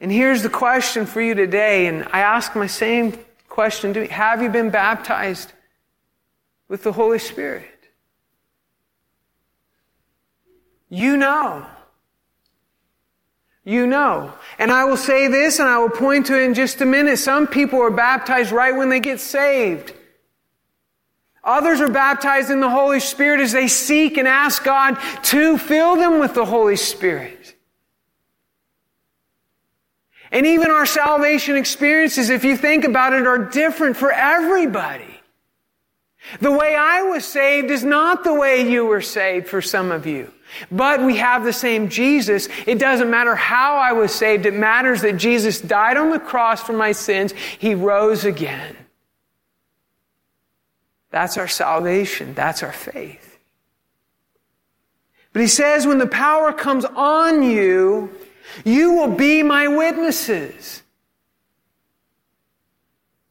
And 0.01 0.13
here's 0.13 0.43
the 0.43 0.51
question 0.51 1.07
for 1.07 1.23
you 1.23 1.35
today, 1.35 1.87
and 1.87 2.07
I 2.13 2.21
ask 2.21 2.55
my 2.55 2.67
same 2.67 3.19
question 3.49 3.95
Have 3.95 4.43
you 4.43 4.51
been 4.51 4.69
baptized 4.69 5.53
with 6.69 6.83
the 6.83 6.93
Holy 6.93 7.19
Spirit? 7.19 7.74
You 10.95 11.17
know. 11.17 11.67
You 13.65 13.89
know. 13.89 14.33
And 14.61 14.71
I 14.71 14.85
will 14.85 14.97
say 14.97 15.27
this 15.27 15.59
and 15.59 15.69
I 15.69 15.79
will 15.79 15.91
point 15.91 16.27
to 16.27 16.41
it 16.41 16.45
in 16.45 16.55
just 16.55 16.81
a 16.81 16.85
minute. 16.85 17.17
Some 17.17 17.49
people 17.49 17.83
are 17.83 17.91
baptized 17.91 18.53
right 18.53 18.77
when 18.77 18.91
they 18.91 19.01
get 19.01 19.19
saved. 19.19 19.93
Others 21.43 21.81
are 21.81 21.91
baptized 21.91 22.49
in 22.49 22.61
the 22.61 22.71
Holy 22.71 23.01
Spirit 23.01 23.41
as 23.41 23.51
they 23.51 23.67
seek 23.67 24.19
and 24.19 24.29
ask 24.29 24.63
God 24.63 24.97
to 25.25 25.59
fill 25.59 25.97
them 25.97 26.21
with 26.21 26.35
the 26.35 26.45
Holy 26.45 26.77
Spirit. 26.77 27.57
And 30.31 30.47
even 30.47 30.71
our 30.71 30.87
salvation 30.87 31.57
experiences, 31.57 32.31
if 32.31 32.45
you 32.45 32.57
think 32.57 32.85
about 32.85 33.13
it, 33.15 33.27
are 33.27 33.39
different 33.39 33.97
for 33.97 34.13
everybody. 34.13 35.21
The 36.41 36.53
way 36.53 36.77
I 36.77 37.03
was 37.03 37.25
saved 37.25 37.71
is 37.71 37.83
not 37.83 38.23
the 38.23 38.33
way 38.33 38.71
you 38.71 38.87
were 38.87 39.03
saved 39.03 39.49
for 39.49 39.61
some 39.61 39.91
of 39.91 40.07
you. 40.07 40.33
But 40.71 41.03
we 41.03 41.17
have 41.17 41.45
the 41.45 41.53
same 41.53 41.89
Jesus. 41.89 42.49
It 42.67 42.79
doesn't 42.79 43.11
matter 43.11 43.35
how 43.35 43.77
I 43.77 43.93
was 43.93 44.15
saved. 44.15 44.47
It 44.47 44.55
matters 44.55 45.03
that 45.03 45.17
Jesus 45.17 45.61
died 45.61 45.97
on 45.97 46.11
the 46.11 46.21
cross 46.21 46.63
for 46.63 46.73
my 46.73 46.93
sins. 46.93 47.33
He 47.59 47.75
rose 47.75 48.25
again. 48.25 48.77
That's 51.11 51.37
our 51.37 51.49
salvation. 51.49 52.35
That's 52.35 52.63
our 52.63 52.73
faith. 52.73 53.39
But 55.33 55.43
he 55.43 55.49
says, 55.49 55.87
when 55.87 55.99
the 55.99 56.07
power 56.07 56.53
comes 56.53 56.85
on 56.85 57.43
you, 57.43 58.15
you 58.65 58.93
will 58.93 59.17
be 59.17 59.43
my 59.43 59.67
witnesses. 59.67 60.84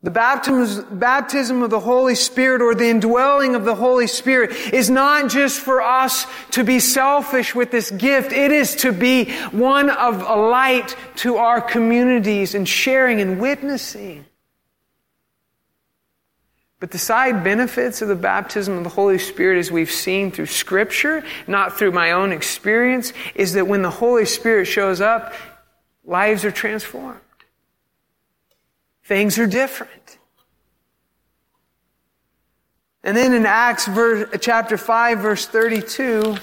The 0.04 0.12
baptism 0.12 1.64
of 1.64 1.70
the 1.70 1.80
Holy 1.80 2.16
Spirit 2.16 2.62
or 2.62 2.76
the 2.76 2.90
indwelling 2.90 3.56
of 3.56 3.64
the 3.64 3.74
Holy 3.74 4.08
Spirit 4.08 4.52
is 4.74 4.90
not 4.90 5.32
just 5.32 5.62
for 5.62 5.82
us 5.82 6.28
to 6.52 6.66
be 6.66 6.82
selfish 6.82 7.56
with 7.56 7.72
this 7.72 7.90
gift. 7.90 8.34
It 8.34 8.52
is 8.52 8.76
to 8.78 8.92
be 8.92 9.32
one 9.52 9.90
of 9.90 10.22
a 10.22 10.36
light 10.36 10.98
to 11.18 11.38
our 11.38 11.62
communities 11.62 12.54
and 12.54 12.68
sharing 12.68 13.22
and 13.22 13.40
witnessing. 13.40 14.26
But 16.82 16.92
the 16.92 16.98
side 16.98 17.42
benefits 17.46 18.02
of 18.02 18.10
the 18.10 18.16
baptism 18.16 18.78
of 18.78 18.84
the 18.84 18.90
Holy 18.90 19.20
Spirit, 19.20 19.58
as 19.58 19.72
we've 19.72 19.90
seen 19.90 20.32
through 20.32 20.48
Scripture, 20.48 21.24
not 21.48 21.78
through 21.80 21.94
my 21.94 22.12
own 22.12 22.34
experience, 22.34 23.14
is 23.36 23.54
that 23.54 23.68
when 23.68 23.84
the 23.84 23.90
Holy 23.90 24.26
Spirit 24.26 24.66
shows 24.66 25.00
up, 25.00 25.34
lives 26.04 26.44
are 26.44 26.52
transformed. 26.52 27.22
Things 29.04 29.38
are 29.38 29.48
different. 29.48 30.18
And 33.04 33.18
then 33.18 33.34
in 33.34 33.46
Acts 33.46 33.90
chapter 34.40 34.78
5 34.78 35.20
verse 35.20 35.46
32, 35.46 36.38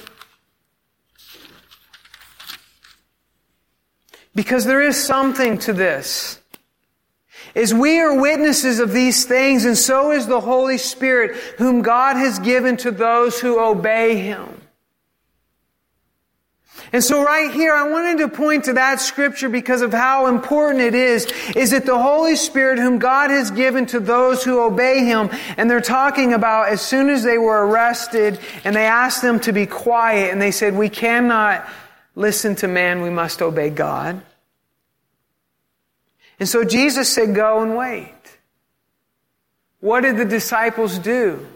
because 4.34 4.64
there 4.64 4.82
is 4.82 5.02
something 5.02 5.58
to 5.58 5.72
this. 5.72 6.38
Is 7.54 7.74
we 7.74 7.98
are 7.98 8.20
witnesses 8.20 8.78
of 8.78 8.92
these 8.92 9.24
things 9.24 9.64
and 9.64 9.76
so 9.76 10.12
is 10.12 10.26
the 10.26 10.40
Holy 10.40 10.78
Spirit 10.78 11.36
whom 11.58 11.82
God 11.82 12.16
has 12.16 12.38
given 12.38 12.76
to 12.78 12.90
those 12.90 13.40
who 13.40 13.58
obey 13.58 14.18
Him. 14.18 14.60
And 16.92 17.04
so 17.04 17.22
right 17.22 17.52
here, 17.52 17.72
I 17.72 17.88
wanted 17.88 18.18
to 18.18 18.28
point 18.28 18.64
to 18.64 18.72
that 18.72 19.00
scripture 19.00 19.48
because 19.48 19.80
of 19.80 19.92
how 19.92 20.26
important 20.26 20.82
it 20.82 20.94
is, 20.94 21.26
is 21.54 21.70
that 21.70 21.86
the 21.86 21.98
Holy 21.98 22.34
Spirit 22.34 22.78
whom 22.78 22.98
God 22.98 23.30
has 23.30 23.52
given 23.52 23.86
to 23.86 24.00
those 24.00 24.42
who 24.42 24.60
obey 24.60 25.04
Him, 25.04 25.30
and 25.56 25.70
they're 25.70 25.80
talking 25.80 26.32
about 26.32 26.68
as 26.68 26.80
soon 26.80 27.08
as 27.08 27.22
they 27.22 27.38
were 27.38 27.66
arrested 27.66 28.40
and 28.64 28.74
they 28.74 28.86
asked 28.86 29.22
them 29.22 29.38
to 29.40 29.52
be 29.52 29.66
quiet 29.66 30.32
and 30.32 30.42
they 30.42 30.50
said, 30.50 30.74
we 30.74 30.88
cannot 30.88 31.64
listen 32.16 32.56
to 32.56 32.66
man, 32.66 33.02
we 33.02 33.10
must 33.10 33.40
obey 33.40 33.70
God. 33.70 34.20
And 36.40 36.48
so 36.48 36.64
Jesus 36.64 37.08
said, 37.08 37.34
go 37.34 37.62
and 37.62 37.76
wait. 37.76 38.14
What 39.78 40.00
did 40.00 40.16
the 40.16 40.24
disciples 40.24 40.98
do 40.98 41.46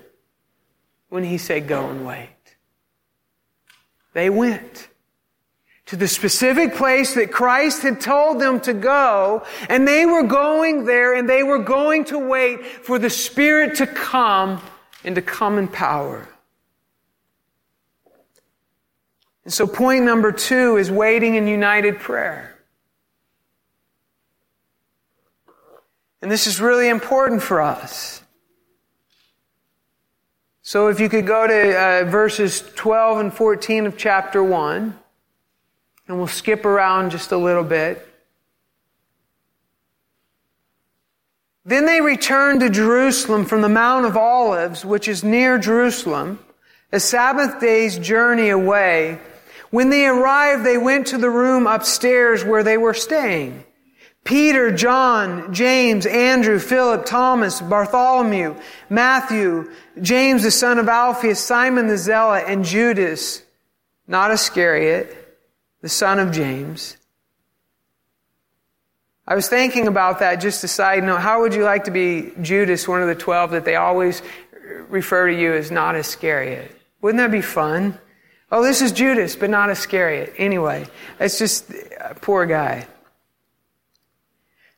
when 1.08 1.24
He 1.24 1.38
said, 1.38 1.66
go 1.66 1.88
and 1.88 2.06
wait? 2.06 2.28
They 4.12 4.30
went 4.30 4.88
to 5.94 6.00
the 6.00 6.08
specific 6.08 6.74
place 6.74 7.14
that 7.14 7.30
Christ 7.30 7.82
had 7.82 8.00
told 8.00 8.40
them 8.40 8.58
to 8.62 8.74
go, 8.74 9.44
and 9.68 9.86
they 9.86 10.04
were 10.04 10.24
going 10.24 10.86
there 10.86 11.14
and 11.14 11.28
they 11.28 11.44
were 11.44 11.60
going 11.60 12.04
to 12.06 12.18
wait 12.18 12.66
for 12.66 12.98
the 12.98 13.08
Spirit 13.08 13.76
to 13.76 13.86
come 13.86 14.60
and 15.04 15.14
to 15.14 15.22
come 15.22 15.56
in 15.56 15.68
power. 15.68 16.28
And 19.44 19.52
so 19.52 19.68
point 19.68 20.04
number 20.04 20.32
two 20.32 20.78
is 20.78 20.90
waiting 20.90 21.36
in 21.36 21.46
united 21.46 22.00
prayer. 22.00 22.58
And 26.20 26.28
this 26.28 26.48
is 26.48 26.60
really 26.60 26.88
important 26.88 27.40
for 27.40 27.60
us. 27.60 28.20
So 30.62 30.88
if 30.88 30.98
you 30.98 31.08
could 31.08 31.28
go 31.28 31.46
to 31.46 31.78
uh, 31.78 32.10
verses 32.10 32.64
12 32.74 33.18
and 33.18 33.32
14 33.32 33.86
of 33.86 33.96
chapter 33.96 34.42
1. 34.42 34.98
And 36.06 36.18
we'll 36.18 36.26
skip 36.26 36.64
around 36.64 37.10
just 37.10 37.32
a 37.32 37.36
little 37.36 37.64
bit. 37.64 38.06
Then 41.64 41.86
they 41.86 42.02
returned 42.02 42.60
to 42.60 42.68
Jerusalem 42.68 43.46
from 43.46 43.62
the 43.62 43.70
Mount 43.70 44.04
of 44.04 44.16
Olives, 44.16 44.84
which 44.84 45.08
is 45.08 45.24
near 45.24 45.58
Jerusalem, 45.58 46.38
a 46.92 47.00
Sabbath 47.00 47.58
day's 47.58 47.98
journey 47.98 48.50
away. 48.50 49.18
When 49.70 49.88
they 49.88 50.06
arrived, 50.06 50.64
they 50.64 50.76
went 50.76 51.06
to 51.08 51.18
the 51.18 51.30
room 51.30 51.66
upstairs 51.66 52.44
where 52.44 52.62
they 52.62 52.76
were 52.76 52.92
staying. 52.92 53.64
Peter, 54.24 54.70
John, 54.70 55.52
James, 55.52 56.06
Andrew, 56.06 56.58
Philip, 56.58 57.06
Thomas, 57.06 57.60
Bartholomew, 57.60 58.56
Matthew, 58.88 59.70
James 60.00 60.42
the 60.42 60.50
son 60.50 60.78
of 60.78 60.88
Alphaeus, 60.88 61.40
Simon 61.40 61.86
the 61.86 61.98
Zealot, 61.98 62.44
and 62.46 62.64
Judas, 62.64 63.42
not 64.06 64.30
Iscariot, 64.30 65.23
the 65.84 65.90
son 65.90 66.18
of 66.18 66.32
James. 66.32 66.96
I 69.26 69.34
was 69.34 69.50
thinking 69.50 69.86
about 69.86 70.20
that, 70.20 70.36
just 70.36 70.64
a 70.64 70.68
side 70.68 71.04
note. 71.04 71.20
How 71.20 71.42
would 71.42 71.52
you 71.52 71.62
like 71.62 71.84
to 71.84 71.90
be 71.90 72.32
Judas, 72.40 72.88
one 72.88 73.02
of 73.02 73.08
the 73.08 73.14
twelve 73.14 73.50
that 73.50 73.66
they 73.66 73.76
always 73.76 74.22
refer 74.88 75.26
to 75.26 75.38
you 75.38 75.52
as 75.52 75.70
not 75.70 75.94
Iscariot? 75.94 76.74
Wouldn't 77.02 77.18
that 77.18 77.30
be 77.30 77.42
fun? 77.42 77.98
Oh, 78.50 78.62
this 78.62 78.80
is 78.80 78.92
Judas, 78.92 79.36
but 79.36 79.50
not 79.50 79.68
Iscariot. 79.68 80.32
Anyway, 80.38 80.86
it's 81.20 81.38
just 81.38 81.68
a 82.00 82.16
poor 82.18 82.46
guy. 82.46 82.86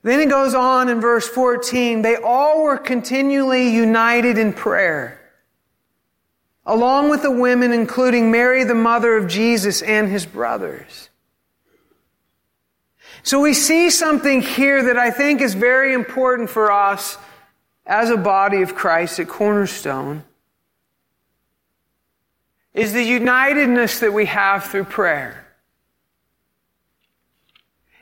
Then 0.03 0.19
it 0.19 0.29
goes 0.29 0.55
on 0.55 0.89
in 0.89 1.01
verse 1.01 1.29
14, 1.29 2.03
they 2.03 2.17
all 2.17 2.65
were 2.65 2.79
continually 2.79 3.69
united 3.69 4.39
in 4.39 4.53
prayer, 4.53 5.16
along 6.67 7.09
with 7.09 7.23
the 7.23 7.31
women, 7.31 7.73
including 7.73 8.31
Mary, 8.31 8.65
the 8.65 8.75
mother 8.75 9.17
of 9.17 9.29
Jesus, 9.29 9.83
and 9.83 10.09
his 10.11 10.27
brothers. 10.27 11.11
So 13.23 13.41
we 13.41 13.55
see 13.55 13.91
something 13.91 14.43
here 14.43 14.85
that 14.85 14.97
I 14.97 15.11
think 15.11 15.41
is 15.41 15.55
very 15.55 15.95
important 15.95 16.51
for 16.51 16.71
us 16.71 17.19
as 17.87 18.11
a 18.11 18.17
body 18.17 18.63
of 18.63 18.75
Christ 18.75 19.19
at 19.21 19.29
Cornerstone 19.29 20.25
is 22.75 22.93
the 22.93 23.03
unitedness 23.03 24.01
that 24.01 24.13
we 24.13 24.27
have 24.27 24.65
through 24.65 24.85
prayer. 24.85 25.46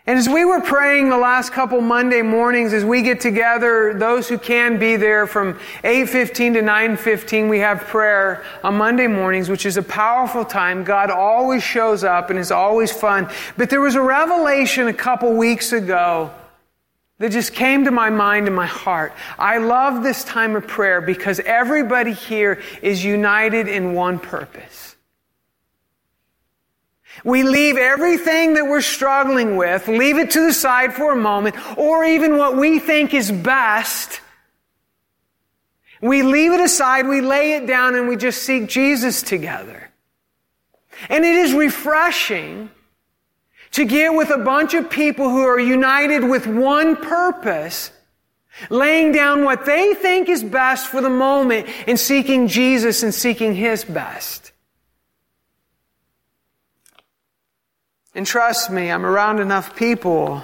And 0.06 0.18
as 0.18 0.28
we 0.28 0.44
were 0.44 0.60
praying 0.60 1.08
the 1.08 1.16
last 1.16 1.52
couple 1.52 1.80
Monday 1.80 2.20
mornings, 2.20 2.74
as 2.74 2.84
we 2.84 3.00
get 3.00 3.20
together, 3.20 3.94
those 3.94 4.28
who 4.28 4.36
can 4.36 4.78
be 4.78 4.96
there 4.96 5.26
from 5.26 5.54
8.15 5.82 6.34
to 6.54 6.60
9.15, 6.60 7.48
we 7.48 7.60
have 7.60 7.80
prayer 7.80 8.44
on 8.62 8.76
Monday 8.76 9.06
mornings, 9.06 9.48
which 9.48 9.64
is 9.64 9.78
a 9.78 9.82
powerful 9.82 10.44
time. 10.44 10.84
God 10.84 11.10
always 11.10 11.62
shows 11.62 12.04
up 12.04 12.28
and 12.28 12.38
is 12.38 12.50
always 12.50 12.92
fun. 12.92 13.30
But 13.56 13.70
there 13.70 13.80
was 13.80 13.94
a 13.94 14.02
revelation 14.02 14.88
a 14.88 14.92
couple 14.92 15.32
weeks 15.32 15.72
ago 15.72 16.30
that 17.18 17.32
just 17.32 17.54
came 17.54 17.84
to 17.84 17.90
my 17.90 18.10
mind 18.10 18.46
and 18.46 18.54
my 18.54 18.66
heart. 18.66 19.14
I 19.38 19.56
love 19.56 20.02
this 20.02 20.22
time 20.24 20.54
of 20.54 20.66
prayer 20.66 21.00
because 21.00 21.40
everybody 21.40 22.12
here 22.12 22.60
is 22.82 23.02
united 23.02 23.68
in 23.68 23.94
one 23.94 24.18
purpose. 24.18 24.93
We 27.22 27.42
leave 27.42 27.76
everything 27.76 28.54
that 28.54 28.66
we're 28.66 28.80
struggling 28.80 29.56
with, 29.56 29.86
leave 29.86 30.18
it 30.18 30.32
to 30.32 30.46
the 30.46 30.52
side 30.52 30.94
for 30.94 31.12
a 31.12 31.16
moment, 31.16 31.54
or 31.78 32.04
even 32.04 32.36
what 32.36 32.56
we 32.56 32.78
think 32.78 33.14
is 33.14 33.30
best. 33.30 34.20
We 36.00 36.22
leave 36.22 36.52
it 36.52 36.60
aside, 36.60 37.06
we 37.06 37.20
lay 37.20 37.52
it 37.52 37.66
down, 37.66 37.94
and 37.94 38.08
we 38.08 38.16
just 38.16 38.42
seek 38.42 38.68
Jesus 38.68 39.22
together. 39.22 39.90
And 41.08 41.24
it 41.24 41.36
is 41.36 41.52
refreshing 41.52 42.70
to 43.72 43.84
get 43.84 44.14
with 44.14 44.30
a 44.30 44.38
bunch 44.38 44.74
of 44.74 44.90
people 44.90 45.30
who 45.30 45.42
are 45.42 45.58
united 45.58 46.22
with 46.22 46.46
one 46.46 46.96
purpose, 46.96 47.90
laying 48.70 49.12
down 49.12 49.44
what 49.44 49.64
they 49.64 49.94
think 49.94 50.28
is 50.28 50.44
best 50.44 50.86
for 50.86 51.00
the 51.00 51.10
moment 51.10 51.68
and 51.86 51.98
seeking 51.98 52.48
Jesus 52.48 53.02
and 53.02 53.12
seeking 53.12 53.54
His 53.54 53.84
best. 53.84 54.43
And 58.14 58.26
trust 58.26 58.70
me, 58.70 58.90
I'm 58.90 59.04
around 59.04 59.40
enough 59.40 59.74
people 59.74 60.42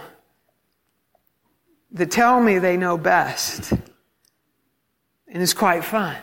that 1.92 2.11
tell 2.11 2.40
me 2.40 2.59
they 2.59 2.76
know 2.76 2.98
best. 2.98 3.72
And 3.72 5.42
it's 5.42 5.54
quite 5.54 5.85
fun. 5.85 6.16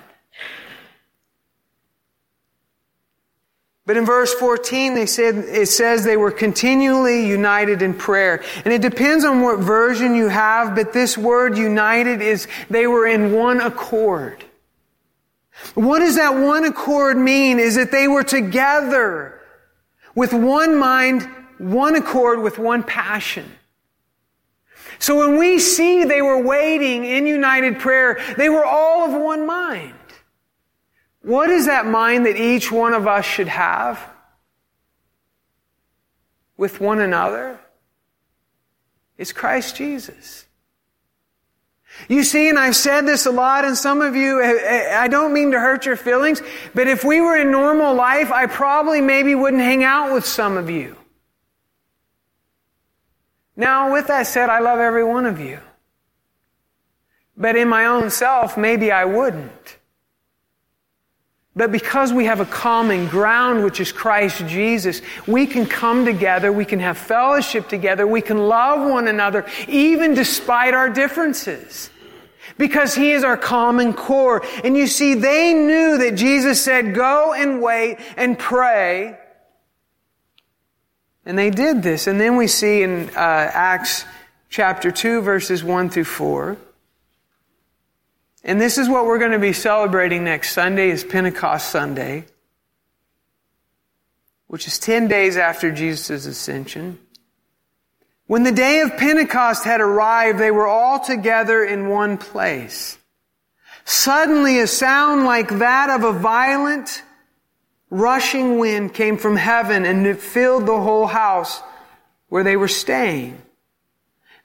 But 3.86 3.96
in 3.96 4.06
verse 4.06 4.34
14, 4.34 4.96
they 4.96 5.06
said, 5.06 5.36
it 5.36 5.70
says 5.70 6.04
they 6.04 6.18
were 6.18 6.32
continually 6.32 7.26
united 7.26 7.82
in 7.82 7.94
prayer. 7.94 8.44
And 8.66 8.74
it 8.74 8.82
depends 8.82 9.24
on 9.24 9.40
what 9.42 9.60
version 9.60 10.14
you 10.14 10.28
have, 10.28 10.76
but 10.76 10.92
this 10.92 11.18
word 11.18 11.58
united 11.58 12.22
is 12.22 12.50
they 12.70 12.86
were 12.86 13.08
in 13.08 13.32
one 13.32 13.62
accord. 13.62 14.44
What 15.74 16.00
does 16.00 16.16
that 16.16 16.36
one 16.36 16.66
accord 16.66 17.18
mean? 17.18 17.60
Is 17.60 17.76
that 17.76 17.92
they 17.92 18.10
were 18.10 18.24
together 18.24 19.37
with 20.18 20.34
one 20.34 20.76
mind 20.76 21.30
one 21.60 21.96
accord 21.96 22.42
with 22.42 22.58
one 22.58 22.82
passion. 22.82 23.46
So 24.98 25.16
when 25.16 25.38
we 25.38 25.60
see 25.60 26.06
they 26.06 26.24
were 26.24 26.42
waiting 26.42 27.06
in 27.06 27.28
united 27.28 27.78
prayer, 27.78 28.20
they 28.36 28.50
were 28.50 28.66
all 28.66 29.06
of 29.06 29.22
one 29.22 29.46
mind. 29.46 29.94
What 31.22 31.52
is 31.52 31.68
that 31.68 31.86
mind 31.86 32.26
that 32.26 32.36
each 32.36 32.72
one 32.72 32.94
of 32.94 33.06
us 33.06 33.26
should 33.26 33.48
have 33.48 34.04
with 36.58 36.82
one 36.82 37.00
another? 37.00 37.60
It's 39.20 39.32
Christ 39.32 39.76
Jesus. 39.76 40.47
You 42.08 42.24
see, 42.24 42.48
and 42.50 42.58
I've 42.58 42.76
said 42.76 43.06
this 43.06 43.26
a 43.26 43.32
lot, 43.32 43.66
and 43.66 43.76
some 43.76 44.02
of 44.02 44.16
you, 44.16 44.42
eh, 44.42 44.60
eh, 44.64 44.98
I 44.98 45.08
don't 45.08 45.34
mean 45.34 45.52
to 45.52 45.60
hurt 45.60 45.86
your 45.86 45.98
feelings, 45.98 46.42
but 46.74 46.88
if 46.88 47.04
we 47.04 47.20
were 47.20 47.36
in 47.36 47.52
normal 47.52 47.94
life, 47.96 48.32
I 48.32 48.46
probably 48.46 49.02
maybe 49.02 49.36
wouldn't 49.36 49.62
hang 49.62 49.84
out 49.84 50.14
with 50.14 50.26
some 50.26 50.58
of 50.58 50.70
you. 50.70 50.96
Now, 53.56 53.92
with 53.92 54.08
that 54.08 54.28
said, 54.28 54.50
I 54.50 54.60
love 54.60 54.80
every 54.80 55.04
one 55.04 55.26
of 55.26 55.40
you. 55.40 55.60
But 57.36 57.56
in 57.56 57.68
my 57.68 57.86
own 57.86 58.10
self, 58.10 58.58
maybe 58.58 58.92
I 58.92 59.06
wouldn't. 59.06 59.77
But 61.58 61.72
because 61.72 62.14
we 62.14 62.26
have 62.26 62.40
a 62.40 62.46
common 62.46 63.08
ground, 63.08 63.64
which 63.64 63.82
is 63.82 63.92
Christ 63.92 64.46
Jesus, 64.48 65.02
we 65.28 65.46
can 65.46 65.66
come 65.66 66.06
together, 66.06 66.54
we 66.54 66.64
can 66.64 66.80
have 66.80 66.98
fellowship 66.98 67.68
together, 67.68 68.08
we 68.08 68.22
can 68.22 68.38
love 68.48 68.90
one 68.90 69.08
another, 69.08 69.46
even 69.68 70.14
despite 70.14 70.74
our 70.74 70.90
differences. 70.90 71.90
Because 72.58 72.96
He 72.96 73.12
is 73.12 73.24
our 73.24 73.38
common 73.38 73.94
core. 73.94 74.44
And 74.64 74.78
you 74.78 74.88
see, 74.88 75.16
they 75.16 75.54
knew 75.54 75.98
that 75.98 76.16
Jesus 76.16 76.62
said, 76.62 76.96
go 76.96 77.34
and 77.34 77.62
wait 77.62 77.98
and 78.16 78.40
pray 78.40 79.18
and 81.28 81.38
they 81.38 81.50
did 81.50 81.84
this. 81.84 82.08
And 82.08 82.20
then 82.22 82.38
we 82.38 82.48
see 82.48 82.84
in 82.84 83.10
uh, 83.10 83.52
Acts 83.54 84.06
chapter 84.50 84.92
2, 84.92 85.22
verses 85.22 85.62
1 85.62 85.90
through 85.90 86.06
4. 86.06 86.58
And 88.48 88.62
this 88.62 88.78
is 88.78 88.88
what 88.88 89.06
we're 89.06 89.20
going 89.20 89.34
to 89.34 89.40
be 89.40 89.52
celebrating 89.52 90.24
next 90.24 90.54
Sunday 90.54 90.90
is 90.90 91.04
Pentecost 91.04 91.70
Sunday, 91.70 92.24
which 94.48 94.68
is 94.68 94.80
10 94.80 95.10
days 95.10 95.36
after 95.36 95.70
Jesus' 95.70 96.26
ascension. 96.26 96.98
When 98.26 98.44
the 98.44 98.54
day 98.54 98.80
of 98.80 98.96
Pentecost 98.96 99.66
had 99.66 99.82
arrived, 99.82 100.40
they 100.40 100.52
were 100.52 100.66
all 100.66 101.02
together 101.02 101.62
in 101.62 101.90
one 101.90 102.18
place. 102.18 102.98
Suddenly 103.84 104.60
a 104.60 104.68
sound 104.68 105.26
like 105.26 105.60
that 105.60 105.90
of 105.90 106.06
a 106.06 106.18
violent 106.18 107.04
rushing 107.90 108.60
wind 108.60 108.94
came 108.94 109.18
from 109.18 109.36
heaven 109.36 109.86
and 109.86 110.08
it 110.08 110.22
filled 110.22 110.66
the 110.66 110.80
whole 110.80 111.08
house 111.08 111.62
where 112.30 112.46
they 112.46 112.56
were 112.56 112.70
staying. 112.70 113.42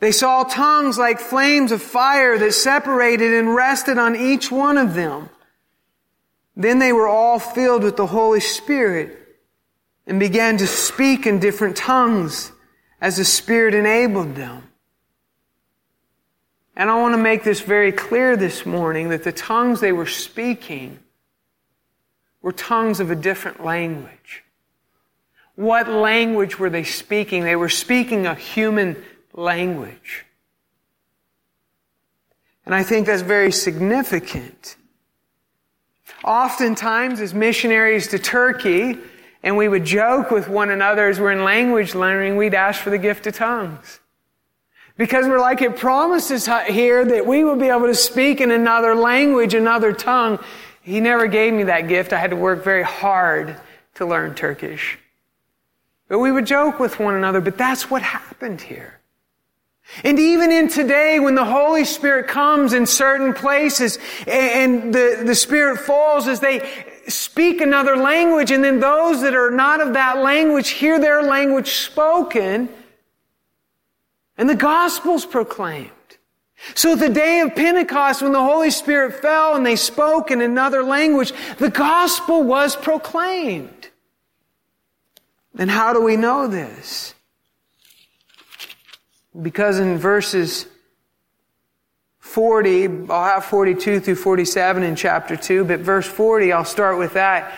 They 0.02 0.10
saw 0.10 0.42
tongues 0.42 0.98
like 0.98 1.20
flames 1.20 1.70
of 1.70 1.80
fire 1.80 2.36
that 2.36 2.54
separated 2.54 3.32
and 3.34 3.54
rested 3.54 3.98
on 3.98 4.16
each 4.16 4.50
one 4.50 4.76
of 4.76 4.94
them. 4.94 5.30
Then 6.56 6.80
they 6.80 6.92
were 6.92 7.06
all 7.06 7.38
filled 7.38 7.84
with 7.84 7.96
the 7.96 8.08
Holy 8.08 8.40
Spirit 8.40 9.16
and 10.04 10.18
began 10.18 10.56
to 10.56 10.66
speak 10.66 11.24
in 11.24 11.38
different 11.38 11.76
tongues 11.76 12.50
as 13.00 13.18
the 13.18 13.24
Spirit 13.24 13.76
enabled 13.76 14.34
them. 14.34 14.72
And 16.74 16.90
I 16.90 17.00
want 17.00 17.14
to 17.14 17.22
make 17.22 17.44
this 17.44 17.60
very 17.60 17.92
clear 17.92 18.36
this 18.36 18.66
morning 18.66 19.10
that 19.10 19.22
the 19.22 19.30
tongues 19.30 19.78
they 19.78 19.92
were 19.92 20.06
speaking 20.06 20.98
were 22.40 22.50
tongues 22.50 22.98
of 22.98 23.12
a 23.12 23.14
different 23.14 23.64
language. 23.64 24.42
What 25.54 25.88
language 25.88 26.58
were 26.58 26.70
they 26.70 26.82
speaking? 26.82 27.44
They 27.44 27.54
were 27.54 27.68
speaking 27.68 28.26
a 28.26 28.34
human 28.34 28.96
language. 29.32 30.24
And 32.64 32.74
I 32.74 32.82
think 32.82 33.06
that's 33.06 33.22
very 33.22 33.52
significant. 33.52 34.76
Oftentimes, 36.24 37.20
as 37.20 37.34
missionaries 37.34 38.08
to 38.08 38.18
Turkey, 38.18 38.96
and 39.42 39.56
we 39.56 39.68
would 39.68 39.84
joke 39.84 40.30
with 40.30 40.48
one 40.48 40.70
another 40.70 41.08
as 41.08 41.18
we're 41.18 41.32
in 41.32 41.44
language 41.44 41.94
learning, 41.94 42.36
we'd 42.36 42.54
ask 42.54 42.80
for 42.80 42.90
the 42.90 42.98
gift 42.98 43.26
of 43.26 43.34
tongues. 43.34 43.98
Because 44.96 45.26
we're 45.26 45.40
like, 45.40 45.62
it 45.62 45.76
promises 45.76 46.48
here 46.68 47.04
that 47.04 47.26
we 47.26 47.42
will 47.42 47.56
be 47.56 47.68
able 47.68 47.86
to 47.86 47.94
speak 47.94 48.40
in 48.40 48.50
another 48.50 48.94
language, 48.94 49.54
another 49.54 49.92
tongue, 49.92 50.38
he 50.82 51.00
never 51.00 51.26
gave 51.28 51.54
me 51.54 51.64
that 51.64 51.88
gift. 51.88 52.12
I 52.12 52.18
had 52.18 52.30
to 52.30 52.36
work 52.36 52.64
very 52.64 52.82
hard 52.82 53.56
to 53.94 54.06
learn 54.06 54.34
Turkish. 54.34 54.98
But 56.08 56.18
we 56.18 56.30
would 56.30 56.46
joke 56.46 56.78
with 56.78 56.98
one 56.98 57.14
another, 57.14 57.40
but 57.40 57.56
that's 57.56 57.90
what 57.90 58.02
happened 58.02 58.60
here. 58.60 58.98
And 60.04 60.18
even 60.18 60.50
in 60.50 60.68
today, 60.68 61.20
when 61.20 61.34
the 61.34 61.44
Holy 61.44 61.84
Spirit 61.84 62.28
comes 62.28 62.72
in 62.72 62.86
certain 62.86 63.34
places 63.34 63.98
and 64.26 64.92
the, 64.92 65.22
the 65.24 65.34
Spirit 65.34 65.80
falls 65.80 66.28
as 66.28 66.40
they 66.40 66.68
speak 67.08 67.60
another 67.60 67.96
language, 67.96 68.50
and 68.50 68.64
then 68.64 68.80
those 68.80 69.20
that 69.20 69.34
are 69.34 69.50
not 69.50 69.80
of 69.80 69.94
that 69.94 70.18
language 70.18 70.70
hear 70.70 70.98
their 70.98 71.22
language 71.22 71.72
spoken, 71.72 72.68
and 74.38 74.48
the 74.48 74.54
gospel's 74.54 75.26
proclaimed. 75.26 75.90
So 76.74 76.94
the 76.94 77.08
day 77.08 77.40
of 77.40 77.54
Pentecost, 77.54 78.22
when 78.22 78.32
the 78.32 78.42
Holy 78.42 78.70
Spirit 78.70 79.20
fell 79.20 79.56
and 79.56 79.66
they 79.66 79.76
spoke 79.76 80.30
in 80.30 80.40
another 80.40 80.82
language, 80.82 81.32
the 81.58 81.70
gospel 81.70 82.42
was 82.44 82.76
proclaimed. 82.76 83.90
Then 85.54 85.68
how 85.68 85.92
do 85.92 86.00
we 86.00 86.16
know 86.16 86.46
this? 86.46 87.14
Because 89.40 89.78
in 89.78 89.98
verses 89.98 90.66
40, 92.18 93.08
I'll 93.10 93.24
have 93.24 93.44
42 93.44 94.00
through 94.00 94.14
47 94.14 94.82
in 94.82 94.96
chapter 94.96 95.36
2, 95.36 95.64
but 95.64 95.80
verse 95.80 96.06
40, 96.06 96.52
I'll 96.52 96.64
start 96.64 96.98
with 96.98 97.14
that. 97.14 97.52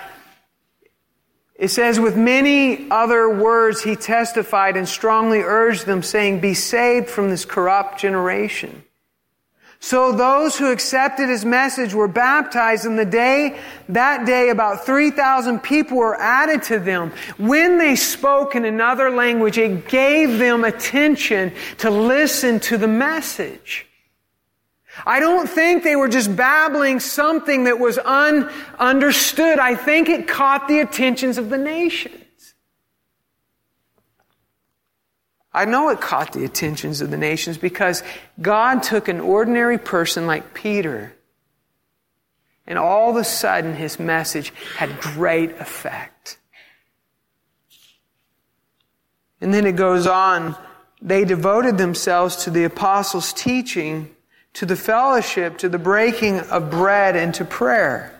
It 1.54 1.68
says, 1.68 2.00
with 2.00 2.16
many 2.16 2.90
other 2.90 3.28
words, 3.28 3.82
he 3.82 3.94
testified 3.94 4.76
and 4.76 4.88
strongly 4.88 5.40
urged 5.40 5.86
them, 5.86 6.02
saying, 6.02 6.40
Be 6.40 6.54
saved 6.54 7.08
from 7.08 7.30
this 7.30 7.44
corrupt 7.44 8.00
generation. 8.00 8.82
So 9.84 10.12
those 10.12 10.56
who 10.56 10.72
accepted 10.72 11.28
his 11.28 11.44
message 11.44 11.92
were 11.92 12.08
baptized 12.08 12.86
and 12.86 12.98
the 12.98 13.04
day, 13.04 13.60
that 13.90 14.24
day 14.24 14.48
about 14.48 14.86
3,000 14.86 15.58
people 15.58 15.98
were 15.98 16.18
added 16.18 16.62
to 16.64 16.78
them. 16.78 17.12
When 17.36 17.76
they 17.76 17.94
spoke 17.94 18.54
in 18.54 18.64
another 18.64 19.10
language, 19.10 19.58
it 19.58 19.86
gave 19.86 20.38
them 20.38 20.64
attention 20.64 21.52
to 21.78 21.90
listen 21.90 22.60
to 22.60 22.78
the 22.78 22.88
message. 22.88 23.86
I 25.04 25.20
don't 25.20 25.46
think 25.46 25.82
they 25.82 25.96
were 25.96 26.08
just 26.08 26.34
babbling 26.34 26.98
something 26.98 27.64
that 27.64 27.78
was 27.78 27.98
ununderstood. 27.98 29.58
I 29.58 29.74
think 29.74 30.08
it 30.08 30.26
caught 30.26 30.66
the 30.66 30.80
attentions 30.80 31.36
of 31.36 31.50
the 31.50 31.58
nation. 31.58 32.23
I 35.54 35.66
know 35.66 35.88
it 35.90 36.00
caught 36.00 36.32
the 36.32 36.44
attentions 36.44 37.00
of 37.00 37.10
the 37.10 37.16
nations 37.16 37.58
because 37.58 38.02
God 38.42 38.82
took 38.82 39.06
an 39.06 39.20
ordinary 39.20 39.78
person 39.78 40.26
like 40.26 40.52
Peter, 40.52 41.14
and 42.66 42.76
all 42.76 43.10
of 43.10 43.16
a 43.16 43.24
sudden 43.24 43.76
his 43.76 44.00
message 44.00 44.52
had 44.76 45.00
great 45.00 45.52
effect. 45.52 46.38
And 49.40 49.54
then 49.54 49.64
it 49.64 49.76
goes 49.76 50.08
on, 50.08 50.56
they 51.00 51.24
devoted 51.24 51.78
themselves 51.78 52.36
to 52.44 52.50
the 52.50 52.64
apostles' 52.64 53.32
teaching, 53.32 54.10
to 54.54 54.66
the 54.66 54.76
fellowship, 54.76 55.58
to 55.58 55.68
the 55.68 55.78
breaking 55.78 56.40
of 56.40 56.70
bread, 56.70 57.14
and 57.14 57.32
to 57.34 57.44
prayer. 57.44 58.10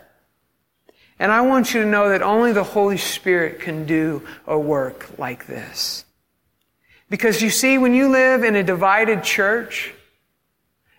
And 1.18 1.32
I 1.32 1.40
want 1.40 1.74
you 1.74 1.82
to 1.82 1.88
know 1.88 2.10
that 2.10 2.22
only 2.22 2.52
the 2.52 2.64
Holy 2.64 2.98
Spirit 2.98 3.60
can 3.60 3.86
do 3.86 4.22
a 4.46 4.58
work 4.58 5.18
like 5.18 5.46
this. 5.46 6.03
Because 7.10 7.42
you 7.42 7.50
see, 7.50 7.78
when 7.78 7.94
you 7.94 8.08
live 8.08 8.42
in 8.42 8.56
a 8.56 8.62
divided 8.62 9.22
church 9.22 9.92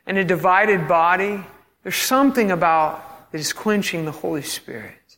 and 0.06 0.18
a 0.18 0.24
divided 0.24 0.88
body, 0.88 1.44
there's 1.84 1.96
something 1.96 2.52
about 2.52 3.32
that 3.32 3.40
is 3.40 3.54
quenching 3.54 4.06
the 4.06 4.12
Holy 4.12 4.42
Spirit. 4.42 5.18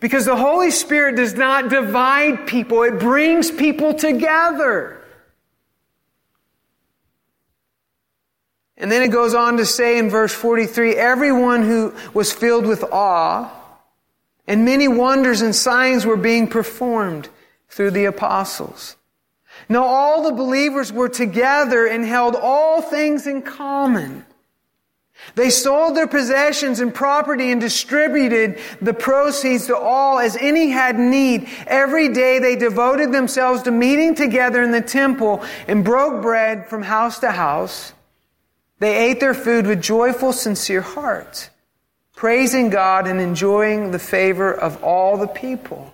Because 0.00 0.24
the 0.24 0.36
Holy 0.36 0.70
Spirit 0.70 1.16
does 1.16 1.34
not 1.34 1.68
divide 1.68 2.46
people, 2.46 2.82
it 2.84 2.98
brings 2.98 3.50
people 3.50 3.94
together. 3.94 5.02
And 8.76 8.92
then 8.92 9.02
it 9.02 9.08
goes 9.08 9.34
on 9.34 9.56
to 9.56 9.66
say 9.66 9.98
in 9.98 10.08
verse 10.08 10.32
43 10.32 10.94
everyone 10.94 11.62
who 11.62 11.92
was 12.14 12.32
filled 12.32 12.64
with 12.64 12.84
awe, 12.84 13.50
and 14.46 14.64
many 14.64 14.86
wonders 14.86 15.42
and 15.42 15.54
signs 15.54 16.06
were 16.06 16.16
being 16.16 16.46
performed 16.46 17.28
through 17.68 17.90
the 17.90 18.04
apostles. 18.04 18.96
Now 19.68 19.84
all 19.84 20.22
the 20.22 20.32
believers 20.32 20.92
were 20.92 21.08
together 21.08 21.86
and 21.86 22.04
held 22.04 22.36
all 22.36 22.82
things 22.82 23.26
in 23.26 23.42
common. 23.42 24.24
They 25.34 25.50
sold 25.50 25.96
their 25.96 26.06
possessions 26.06 26.80
and 26.80 26.94
property 26.94 27.50
and 27.50 27.60
distributed 27.60 28.58
the 28.80 28.94
proceeds 28.94 29.66
to 29.66 29.76
all 29.76 30.18
as 30.18 30.36
any 30.36 30.70
had 30.70 30.98
need. 30.98 31.48
Every 31.66 32.08
day 32.08 32.38
they 32.38 32.56
devoted 32.56 33.12
themselves 33.12 33.62
to 33.62 33.70
meeting 33.70 34.14
together 34.14 34.62
in 34.62 34.70
the 34.70 34.80
temple 34.80 35.42
and 35.66 35.84
broke 35.84 36.22
bread 36.22 36.68
from 36.68 36.82
house 36.82 37.18
to 37.20 37.30
house. 37.30 37.92
They 38.78 39.10
ate 39.10 39.20
their 39.20 39.34
food 39.34 39.66
with 39.66 39.82
joyful, 39.82 40.32
sincere 40.32 40.82
hearts, 40.82 41.50
praising 42.14 42.70
God 42.70 43.06
and 43.06 43.20
enjoying 43.20 43.90
the 43.90 43.98
favor 43.98 44.52
of 44.52 44.82
all 44.84 45.16
the 45.16 45.26
people. 45.26 45.92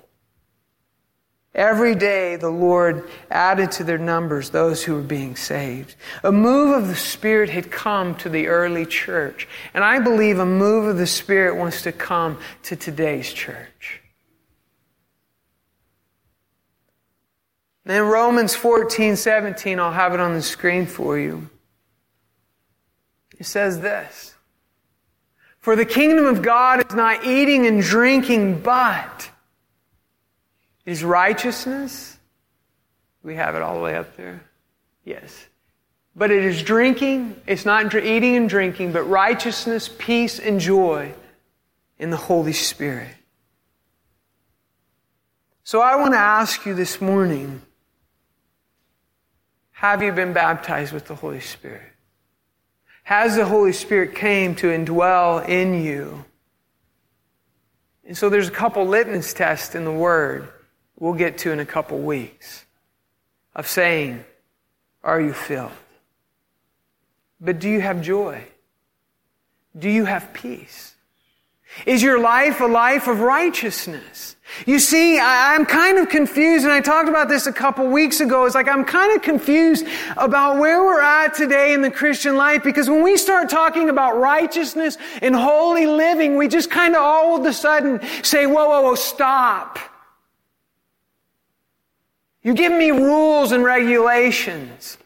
Every 1.54 1.94
day 1.94 2.34
the 2.34 2.50
Lord 2.50 3.08
added 3.30 3.70
to 3.72 3.84
their 3.84 3.98
numbers 3.98 4.50
those 4.50 4.82
who 4.82 4.94
were 4.94 5.02
being 5.02 5.36
saved. 5.36 5.94
A 6.24 6.32
move 6.32 6.76
of 6.76 6.88
the 6.88 6.96
Spirit 6.96 7.48
had 7.48 7.70
come 7.70 8.16
to 8.16 8.28
the 8.28 8.48
early 8.48 8.84
church. 8.84 9.46
And 9.72 9.84
I 9.84 10.00
believe 10.00 10.40
a 10.40 10.46
move 10.46 10.86
of 10.86 10.96
the 10.96 11.06
Spirit 11.06 11.56
wants 11.56 11.82
to 11.82 11.92
come 11.92 12.38
to 12.64 12.74
today's 12.74 13.32
church. 13.32 14.00
Then 17.84 18.02
Romans 18.02 18.54
14, 18.56 19.14
17, 19.14 19.78
I'll 19.78 19.92
have 19.92 20.12
it 20.12 20.20
on 20.20 20.32
the 20.32 20.42
screen 20.42 20.86
for 20.86 21.18
you. 21.18 21.50
It 23.38 23.46
says 23.46 23.80
this. 23.80 24.34
For 25.60 25.76
the 25.76 25.84
kingdom 25.84 26.24
of 26.24 26.42
God 26.42 26.84
is 26.84 26.96
not 26.96 27.24
eating 27.24 27.66
and 27.66 27.80
drinking, 27.80 28.60
but 28.62 29.30
is 30.86 31.02
righteousness. 31.02 32.16
We 33.22 33.36
have 33.36 33.54
it 33.54 33.62
all 33.62 33.74
the 33.74 33.80
way 33.80 33.96
up 33.96 34.16
there. 34.16 34.42
Yes. 35.04 35.46
But 36.16 36.30
it 36.30 36.44
is 36.44 36.62
drinking, 36.62 37.40
it's 37.46 37.64
not 37.64 37.92
eating 37.94 38.36
and 38.36 38.48
drinking, 38.48 38.92
but 38.92 39.02
righteousness, 39.02 39.90
peace, 39.98 40.38
and 40.38 40.60
joy 40.60 41.12
in 41.98 42.10
the 42.10 42.16
Holy 42.16 42.52
Spirit. 42.52 43.10
So 45.64 45.80
I 45.80 45.96
want 45.96 46.12
to 46.12 46.18
ask 46.18 46.66
you 46.66 46.74
this 46.74 47.00
morning 47.00 47.62
have 49.70 50.02
you 50.02 50.12
been 50.12 50.32
baptized 50.32 50.92
with 50.92 51.06
the 51.06 51.14
Holy 51.14 51.40
Spirit? 51.40 51.90
Has 53.02 53.36
the 53.36 53.44
Holy 53.44 53.72
Spirit 53.72 54.14
came 54.14 54.54
to 54.56 54.68
indwell 54.68 55.46
in 55.46 55.82
you? 55.82 56.24
And 58.06 58.16
so 58.16 58.30
there's 58.30 58.48
a 58.48 58.52
couple 58.52 58.86
litmus 58.86 59.34
tests 59.34 59.74
in 59.74 59.84
the 59.84 59.92
Word 59.92 60.48
we'll 60.98 61.14
get 61.14 61.38
to 61.38 61.52
in 61.52 61.60
a 61.60 61.66
couple 61.66 61.98
weeks 61.98 62.64
of 63.54 63.66
saying, 63.66 64.24
Are 65.02 65.20
you 65.20 65.32
filled? 65.32 65.72
But 67.40 67.58
do 67.58 67.68
you 67.68 67.80
have 67.80 68.02
joy? 68.02 68.44
Do 69.76 69.88
you 69.88 70.04
have 70.04 70.32
peace? 70.32 70.94
Is 71.86 72.02
your 72.02 72.20
life 72.20 72.60
a 72.60 72.66
life 72.66 73.08
of 73.08 73.20
righteousness? 73.20 74.36
You 74.66 74.78
see, 74.78 75.18
I, 75.18 75.56
am 75.56 75.66
kind 75.66 75.98
of 75.98 76.08
confused, 76.08 76.64
and 76.64 76.72
I 76.72 76.80
talked 76.80 77.08
about 77.08 77.28
this 77.28 77.46
a 77.46 77.52
couple 77.52 77.88
weeks 77.88 78.20
ago. 78.20 78.44
It's 78.44 78.54
like 78.54 78.68
I'm 78.68 78.84
kind 78.84 79.16
of 79.16 79.22
confused 79.22 79.84
about 80.16 80.58
where 80.58 80.84
we're 80.84 81.00
at 81.00 81.34
today 81.34 81.74
in 81.74 81.82
the 81.82 81.90
Christian 81.90 82.36
life 82.36 82.62
because 82.62 82.88
when 82.88 83.02
we 83.02 83.16
start 83.16 83.48
talking 83.50 83.88
about 83.88 84.18
righteousness 84.18 84.96
and 85.22 85.34
holy 85.34 85.86
living, 85.86 86.36
we 86.36 86.46
just 86.46 86.70
kind 86.70 86.94
of 86.94 87.02
all 87.02 87.36
of 87.36 87.44
a 87.44 87.52
sudden 87.52 88.00
say, 88.22 88.46
whoa, 88.46 88.68
whoa, 88.68 88.82
whoa, 88.82 88.94
stop. 88.94 89.78
You 92.44 92.54
give 92.54 92.72
me 92.72 92.90
rules 92.90 93.52
and 93.52 93.64
regulations. 93.64 94.98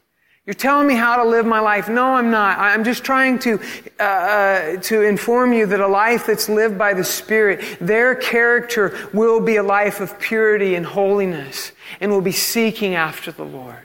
You're 0.44 0.54
telling 0.54 0.86
me 0.88 0.94
how 0.94 1.22
to 1.22 1.28
live 1.28 1.46
my 1.46 1.60
life. 1.60 1.88
No, 1.88 2.14
I'm 2.14 2.30
not. 2.30 2.58
I'm 2.58 2.82
just 2.82 3.04
trying 3.04 3.38
to, 3.40 3.60
uh, 4.00 4.02
uh, 4.02 4.76
to 4.78 5.02
inform 5.02 5.52
you 5.52 5.66
that 5.66 5.78
a 5.78 5.86
life 5.86 6.26
that's 6.26 6.48
lived 6.48 6.76
by 6.76 6.94
the 6.94 7.04
Spirit, 7.04 7.62
their 7.80 8.14
character 8.14 8.96
will 9.12 9.40
be 9.40 9.56
a 9.56 9.62
life 9.62 10.00
of 10.00 10.18
purity 10.18 10.74
and 10.74 10.84
holiness 10.84 11.72
and 12.00 12.10
will 12.10 12.22
be 12.22 12.32
seeking 12.32 12.94
after 12.94 13.30
the 13.30 13.44
Lord. 13.44 13.76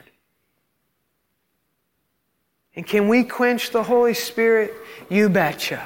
And 2.76 2.88
can 2.88 3.08
we 3.08 3.24
quench 3.24 3.70
the 3.72 3.84
Holy 3.84 4.13
Spirit? 4.13 4.74
You 5.10 5.30
betcha. 5.30 5.86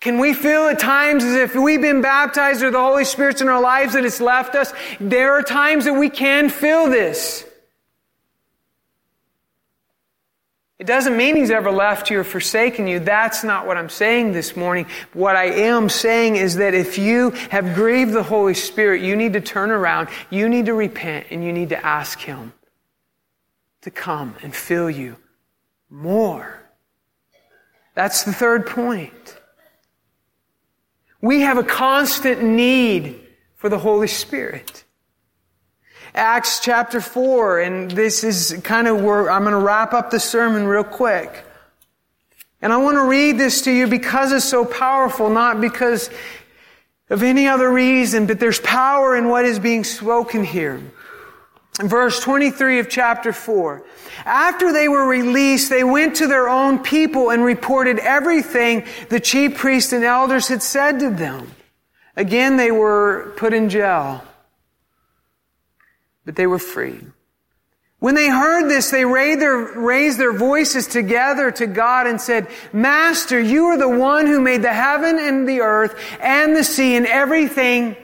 Can 0.00 0.18
we 0.18 0.32
feel 0.32 0.66
at 0.68 0.78
times 0.78 1.24
as 1.24 1.34
if 1.36 1.54
we've 1.54 1.80
been 1.80 2.00
baptized 2.00 2.62
or 2.62 2.70
the 2.70 2.80
Holy 2.80 3.04
Spirit's 3.04 3.42
in 3.42 3.48
our 3.48 3.60
lives 3.60 3.92
that 3.92 4.04
it's 4.04 4.20
left 4.20 4.54
us? 4.54 4.72
There 4.98 5.34
are 5.34 5.42
times 5.42 5.84
that 5.84 5.92
we 5.92 6.08
can 6.08 6.48
feel 6.48 6.88
this. 6.88 7.46
It 10.78 10.86
doesn't 10.86 11.18
mean 11.18 11.36
he's 11.36 11.50
ever 11.50 11.70
left 11.70 12.08
you 12.08 12.20
or 12.20 12.24
forsaken 12.24 12.86
you. 12.86 13.00
That's 13.00 13.44
not 13.44 13.66
what 13.66 13.76
I'm 13.76 13.90
saying 13.90 14.32
this 14.32 14.56
morning. 14.56 14.86
What 15.12 15.36
I 15.36 15.44
am 15.44 15.90
saying 15.90 16.36
is 16.36 16.56
that 16.56 16.72
if 16.72 16.96
you 16.96 17.32
have 17.50 17.74
grieved 17.74 18.14
the 18.14 18.22
Holy 18.22 18.54
Spirit, 18.54 19.02
you 19.02 19.14
need 19.14 19.34
to 19.34 19.42
turn 19.42 19.70
around, 19.70 20.08
you 20.30 20.48
need 20.48 20.64
to 20.66 20.72
repent, 20.72 21.26
and 21.30 21.44
you 21.44 21.52
need 21.52 21.68
to 21.68 21.86
ask 21.86 22.18
him 22.18 22.54
to 23.82 23.90
come 23.90 24.36
and 24.42 24.56
fill 24.56 24.88
you 24.88 25.16
more. 25.90 26.62
That's 27.94 28.22
the 28.22 28.32
third 28.32 28.66
point. 28.66 29.39
We 31.20 31.40
have 31.40 31.58
a 31.58 31.62
constant 31.62 32.42
need 32.42 33.20
for 33.56 33.68
the 33.68 33.78
Holy 33.78 34.08
Spirit. 34.08 34.84
Acts 36.14 36.60
chapter 36.60 37.00
4, 37.00 37.60
and 37.60 37.90
this 37.90 38.24
is 38.24 38.58
kind 38.64 38.88
of 38.88 39.02
where 39.02 39.30
I'm 39.30 39.42
going 39.42 39.52
to 39.52 39.58
wrap 39.58 39.92
up 39.92 40.10
the 40.10 40.18
sermon 40.18 40.66
real 40.66 40.82
quick. 40.82 41.44
And 42.62 42.72
I 42.72 42.78
want 42.78 42.96
to 42.96 43.04
read 43.04 43.38
this 43.38 43.62
to 43.62 43.70
you 43.70 43.86
because 43.86 44.32
it's 44.32 44.44
so 44.44 44.64
powerful, 44.64 45.30
not 45.30 45.60
because 45.60 46.10
of 47.10 47.22
any 47.22 47.48
other 47.48 47.70
reason, 47.70 48.26
but 48.26 48.40
there's 48.40 48.60
power 48.60 49.16
in 49.16 49.28
what 49.28 49.44
is 49.44 49.58
being 49.58 49.84
spoken 49.84 50.42
here. 50.42 50.80
Verse 51.82 52.20
23 52.20 52.78
of 52.78 52.88
chapter 52.88 53.32
4. 53.32 53.82
After 54.24 54.72
they 54.72 54.88
were 54.88 55.06
released, 55.06 55.70
they 55.70 55.84
went 55.84 56.16
to 56.16 56.26
their 56.26 56.48
own 56.48 56.80
people 56.80 57.30
and 57.30 57.42
reported 57.42 57.98
everything 57.98 58.84
the 59.08 59.20
chief 59.20 59.56
priests 59.56 59.92
and 59.92 60.04
elders 60.04 60.48
had 60.48 60.62
said 60.62 60.98
to 61.00 61.10
them. 61.10 61.50
Again, 62.16 62.56
they 62.56 62.70
were 62.70 63.32
put 63.36 63.54
in 63.54 63.70
jail 63.70 64.22
but 66.30 66.36
they 66.36 66.46
were 66.46 66.60
free. 66.60 67.00
When 67.98 68.14
they 68.14 68.28
heard 68.28 68.68
this, 68.68 68.92
they 68.92 69.04
raised 69.04 69.40
their, 69.40 69.56
raised 69.58 70.16
their 70.16 70.32
voices 70.32 70.86
together 70.86 71.50
to 71.50 71.66
God 71.66 72.06
and 72.06 72.20
said, 72.20 72.46
Master, 72.72 73.40
you 73.40 73.64
are 73.64 73.76
the 73.76 73.88
one 73.88 74.26
who 74.26 74.40
made 74.40 74.62
the 74.62 74.72
heaven 74.72 75.18
and 75.18 75.48
the 75.48 75.62
earth 75.62 76.00
and 76.20 76.54
the 76.54 76.62
sea 76.62 76.94
and 76.94 77.04
everything 77.04 77.96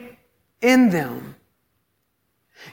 in 0.61 0.89
them. 0.89 1.36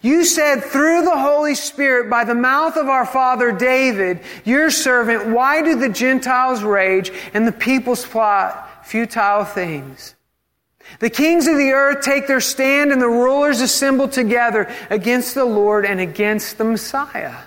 You 0.04 0.26
said 0.26 0.62
through 0.62 1.06
the 1.06 1.18
Holy 1.18 1.54
Spirit 1.54 2.10
by 2.10 2.24
the 2.24 2.34
mouth 2.34 2.76
of 2.76 2.90
our 2.90 3.06
father 3.06 3.50
David, 3.52 4.20
your 4.44 4.70
servant, 4.70 5.28
why 5.28 5.62
do 5.62 5.76
the 5.76 5.88
Gentiles 5.88 6.62
rage 6.62 7.10
and 7.32 7.46
the 7.46 7.52
peoples 7.52 8.04
plot 8.04 8.84
futile 8.84 9.46
things? 9.46 10.14
The 11.00 11.08
kings 11.08 11.46
of 11.46 11.56
the 11.56 11.70
earth 11.70 12.04
take 12.04 12.26
their 12.26 12.42
stand 12.42 12.92
and 12.92 13.00
the 13.00 13.08
rulers 13.08 13.62
assemble 13.62 14.06
together 14.06 14.70
against 14.90 15.34
the 15.34 15.46
Lord 15.46 15.86
and 15.86 15.98
against 15.98 16.58
the 16.58 16.64
Messiah. 16.64 17.38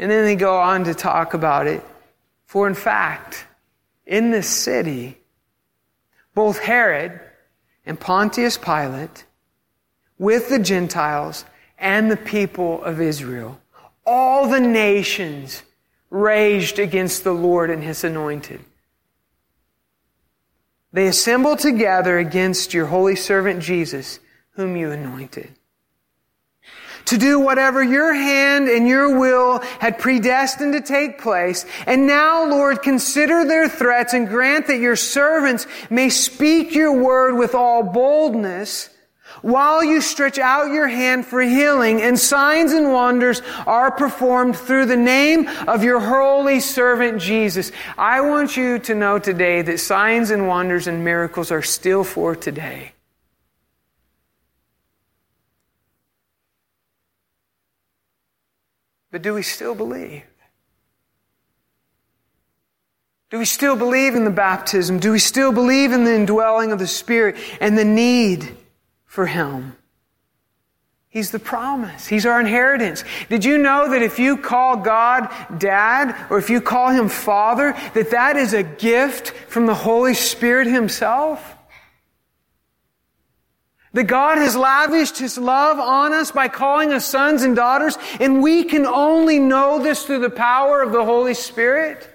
And 0.00 0.10
then 0.10 0.24
they 0.24 0.34
go 0.34 0.58
on 0.58 0.82
to 0.82 0.94
talk 0.94 1.32
about 1.32 1.68
it. 1.68 1.84
For 2.46 2.66
in 2.66 2.74
fact, 2.74 3.46
in 4.04 4.32
this 4.32 4.48
city, 4.48 5.16
both 6.34 6.58
Herod 6.58 7.20
and 7.86 8.00
Pontius 8.00 8.58
Pilate, 8.58 9.26
with 10.22 10.48
the 10.48 10.58
Gentiles 10.60 11.44
and 11.78 12.08
the 12.08 12.16
people 12.16 12.80
of 12.84 13.00
Israel, 13.00 13.60
all 14.06 14.48
the 14.48 14.60
nations 14.60 15.64
raged 16.10 16.78
against 16.78 17.24
the 17.24 17.32
Lord 17.32 17.70
and 17.70 17.82
his 17.82 18.04
anointed. 18.04 18.60
They 20.92 21.08
assembled 21.08 21.58
together 21.58 22.18
against 22.18 22.72
your 22.72 22.86
holy 22.86 23.16
servant 23.16 23.64
Jesus, 23.64 24.20
whom 24.52 24.76
you 24.76 24.92
anointed. 24.92 25.50
To 27.06 27.18
do 27.18 27.40
whatever 27.40 27.82
your 27.82 28.14
hand 28.14 28.68
and 28.68 28.86
your 28.86 29.18
will 29.18 29.58
had 29.80 29.98
predestined 29.98 30.74
to 30.74 30.82
take 30.82 31.20
place. 31.20 31.66
And 31.84 32.06
now, 32.06 32.48
Lord, 32.48 32.80
consider 32.80 33.44
their 33.44 33.68
threats 33.68 34.14
and 34.14 34.28
grant 34.28 34.68
that 34.68 34.78
your 34.78 34.94
servants 34.94 35.66
may 35.90 36.10
speak 36.10 36.76
your 36.76 37.02
word 37.02 37.36
with 37.36 37.56
all 37.56 37.82
boldness 37.82 38.88
while 39.42 39.84
you 39.84 40.00
stretch 40.00 40.38
out 40.38 40.72
your 40.72 40.88
hand 40.88 41.26
for 41.26 41.42
healing 41.42 42.00
and 42.00 42.18
signs 42.18 42.72
and 42.72 42.92
wonders 42.92 43.42
are 43.66 43.90
performed 43.90 44.56
through 44.56 44.86
the 44.86 44.96
name 44.96 45.48
of 45.68 45.84
your 45.84 46.00
holy 46.00 46.60
servant 46.60 47.20
Jesus. 47.20 47.72
I 47.98 48.20
want 48.20 48.56
you 48.56 48.78
to 48.80 48.94
know 48.94 49.18
today 49.18 49.62
that 49.62 49.78
signs 49.78 50.30
and 50.30 50.48
wonders 50.48 50.86
and 50.86 51.04
miracles 51.04 51.50
are 51.50 51.62
still 51.62 52.04
for 52.04 52.34
today. 52.34 52.92
But 59.10 59.20
do 59.20 59.34
we 59.34 59.42
still 59.42 59.74
believe? 59.74 60.22
Do 63.30 63.38
we 63.38 63.44
still 63.44 63.76
believe 63.76 64.14
in 64.14 64.24
the 64.24 64.30
baptism? 64.30 64.98
Do 64.98 65.12
we 65.12 65.18
still 65.18 65.52
believe 65.52 65.92
in 65.92 66.04
the 66.04 66.14
indwelling 66.14 66.70
of 66.70 66.78
the 66.78 66.86
Spirit 66.86 67.36
and 67.60 67.76
the 67.76 67.84
need 67.84 68.56
for 69.12 69.26
him. 69.26 69.76
He's 71.10 71.32
the 71.32 71.38
promise. 71.38 72.06
He's 72.06 72.24
our 72.24 72.40
inheritance. 72.40 73.04
Did 73.28 73.44
you 73.44 73.58
know 73.58 73.90
that 73.90 74.00
if 74.00 74.18
you 74.18 74.38
call 74.38 74.78
God 74.78 75.28
dad 75.58 76.16
or 76.30 76.38
if 76.38 76.48
you 76.48 76.62
call 76.62 76.88
him 76.88 77.10
father, 77.10 77.76
that 77.92 78.12
that 78.12 78.38
is 78.38 78.54
a 78.54 78.62
gift 78.62 79.32
from 79.48 79.66
the 79.66 79.74
Holy 79.74 80.14
Spirit 80.14 80.66
himself? 80.66 81.58
That 83.92 84.04
God 84.04 84.38
has 84.38 84.56
lavished 84.56 85.18
His 85.18 85.36
love 85.36 85.78
on 85.78 86.14
us 86.14 86.32
by 86.32 86.48
calling 86.48 86.90
us 86.90 87.04
sons 87.04 87.42
and 87.42 87.54
daughters, 87.54 87.98
and 88.18 88.42
we 88.42 88.64
can 88.64 88.86
only 88.86 89.38
know 89.38 89.82
this 89.82 90.06
through 90.06 90.20
the 90.20 90.30
power 90.30 90.80
of 90.80 90.92
the 90.92 91.04
Holy 91.04 91.34
Spirit. 91.34 92.08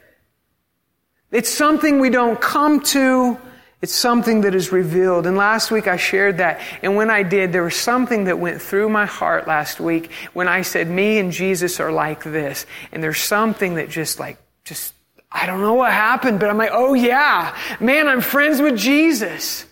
It's 1.30 1.50
something 1.50 2.00
we 2.00 2.10
don't 2.10 2.42
come 2.42 2.82
to 2.86 3.38
it's 3.82 3.94
something 3.94 4.42
that 4.42 4.56
is 4.56 4.72
revealed. 4.72 5.28
And 5.28 5.38
last 5.38 5.70
week 5.70 5.88
I 5.88 5.98
shared 5.98 6.38
that. 6.38 6.62
And 6.82 6.96
when 6.96 7.12
I 7.12 7.22
did, 7.22 7.54
there 7.54 7.64
was 7.64 7.76
something 7.76 8.24
that 8.24 8.40
went 8.40 8.60
through 8.62 8.90
my 8.90 9.06
heart 9.06 9.48
last 9.48 9.80
week 9.80 10.12
when 10.34 10.48
I 10.48 10.64
said, 10.64 10.90
me 10.90 11.20
and 11.20 11.32
Jesus 11.32 11.80
are 11.80 11.92
like 11.92 12.24
this. 12.24 12.66
And 12.92 13.04
there's 13.04 13.20
something 13.20 13.76
that 13.76 13.90
just 13.90 14.20
like, 14.20 14.40
just, 14.64 14.96
I 15.32 15.46
don't 15.46 15.62
know 15.62 15.76
what 15.76 15.92
happened, 15.92 16.40
but 16.40 16.50
I'm 16.50 16.58
like, 16.58 16.72
oh 16.74 16.96
yeah, 16.96 17.56
man, 17.80 18.08
I'm 18.08 18.22
friends 18.22 18.62
with 18.62 18.78
Jesus. 18.78 19.66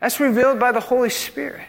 That's 0.00 0.20
revealed 0.20 0.58
by 0.58 0.72
the 0.72 0.80
Holy 0.80 1.10
Spirit. 1.10 1.66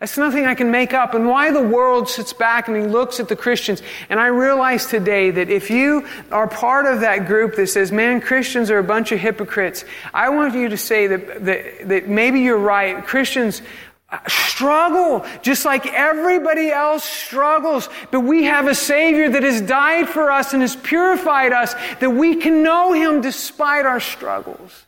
That's 0.00 0.16
nothing 0.16 0.46
I 0.46 0.54
can 0.54 0.70
make 0.70 0.94
up. 0.94 1.12
And 1.12 1.28
why 1.28 1.50
the 1.52 1.62
world 1.62 2.08
sits 2.08 2.32
back 2.32 2.68
and 2.68 2.76
he 2.76 2.84
looks 2.84 3.20
at 3.20 3.28
the 3.28 3.36
Christians. 3.36 3.82
And 4.08 4.18
I 4.18 4.28
realize 4.28 4.86
today 4.86 5.30
that 5.30 5.50
if 5.50 5.68
you 5.68 6.06
are 6.32 6.48
part 6.48 6.86
of 6.86 7.00
that 7.02 7.26
group 7.26 7.54
that 7.56 7.66
says, 7.66 7.92
man, 7.92 8.22
Christians 8.22 8.70
are 8.70 8.78
a 8.78 8.84
bunch 8.84 9.12
of 9.12 9.20
hypocrites, 9.20 9.84
I 10.14 10.30
want 10.30 10.54
you 10.54 10.70
to 10.70 10.78
say 10.78 11.06
that, 11.06 11.44
that, 11.44 11.88
that 11.88 12.08
maybe 12.08 12.40
you're 12.40 12.56
right. 12.56 13.04
Christians 13.04 13.60
uh, 14.08 14.18
struggle 14.26 15.26
just 15.42 15.66
like 15.66 15.86
everybody 15.86 16.70
else 16.70 17.04
struggles. 17.04 17.90
But 18.10 18.20
we 18.20 18.44
have 18.44 18.68
a 18.68 18.74
Savior 18.74 19.28
that 19.28 19.42
has 19.42 19.60
died 19.60 20.08
for 20.08 20.30
us 20.30 20.54
and 20.54 20.62
has 20.62 20.76
purified 20.76 21.52
us 21.52 21.74
that 22.00 22.10
we 22.10 22.36
can 22.36 22.62
know 22.62 22.94
Him 22.94 23.20
despite 23.20 23.84
our 23.84 24.00
struggles. 24.00 24.86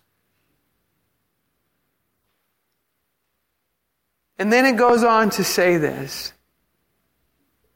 And 4.38 4.53
then 4.53 4.66
it 4.66 4.77
goes 4.77 5.05
on 5.05 5.31
to 5.31 5.45
say 5.45 5.77
this. 5.77 6.33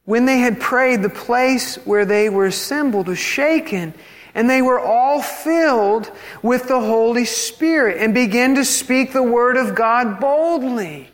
When 0.05 0.25
they 0.25 0.39
had 0.39 0.59
prayed, 0.59 1.01
the 1.01 1.09
place 1.09 1.75
where 1.85 2.05
they 2.05 2.29
were 2.29 2.45
assembled 2.45 3.07
was 3.07 3.19
shaken, 3.19 3.93
and 4.33 4.49
they 4.49 4.61
were 4.61 4.79
all 4.79 5.21
filled 5.21 6.11
with 6.41 6.67
the 6.67 6.79
Holy 6.79 7.25
Spirit 7.25 7.97
and 8.01 8.13
began 8.13 8.55
to 8.55 8.63
speak 8.63 9.11
the 9.11 9.23
word 9.23 9.57
of 9.57 9.75
God 9.75 10.19
boldly. 10.19 11.09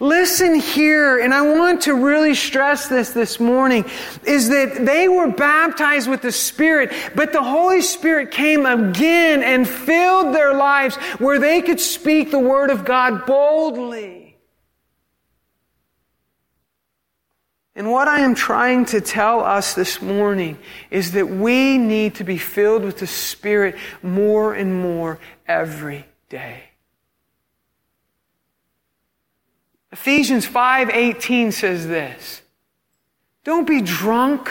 Listen 0.00 0.56
here, 0.56 1.18
and 1.18 1.32
I 1.32 1.42
want 1.42 1.82
to 1.82 1.94
really 1.94 2.34
stress 2.34 2.88
this 2.88 3.10
this 3.10 3.38
morning, 3.38 3.84
is 4.26 4.48
that 4.48 4.84
they 4.84 5.08
were 5.08 5.30
baptized 5.30 6.10
with 6.10 6.22
the 6.22 6.32
Spirit, 6.32 6.92
but 7.14 7.32
the 7.32 7.42
Holy 7.42 7.80
Spirit 7.80 8.32
came 8.32 8.66
again 8.66 9.42
and 9.42 9.66
filled 9.66 10.34
their 10.34 10.54
lives 10.54 10.96
where 11.18 11.38
they 11.38 11.62
could 11.62 11.80
speak 11.80 12.30
the 12.30 12.38
Word 12.38 12.70
of 12.70 12.84
God 12.84 13.26
boldly. 13.26 14.15
And 17.76 17.92
what 17.92 18.08
I 18.08 18.20
am 18.20 18.34
trying 18.34 18.86
to 18.86 19.02
tell 19.02 19.40
us 19.44 19.74
this 19.74 20.00
morning 20.00 20.56
is 20.90 21.12
that 21.12 21.28
we 21.28 21.76
need 21.76 22.14
to 22.14 22.24
be 22.24 22.38
filled 22.38 22.82
with 22.82 22.98
the 22.98 23.06
Spirit 23.06 23.76
more 24.02 24.54
and 24.54 24.80
more 24.80 25.18
every 25.46 26.06
day. 26.30 26.62
Ephesians 29.92 30.46
5:18 30.46 31.52
says 31.52 31.86
this. 31.86 32.40
Don't 33.44 33.66
be 33.66 33.82
drunk. 33.82 34.50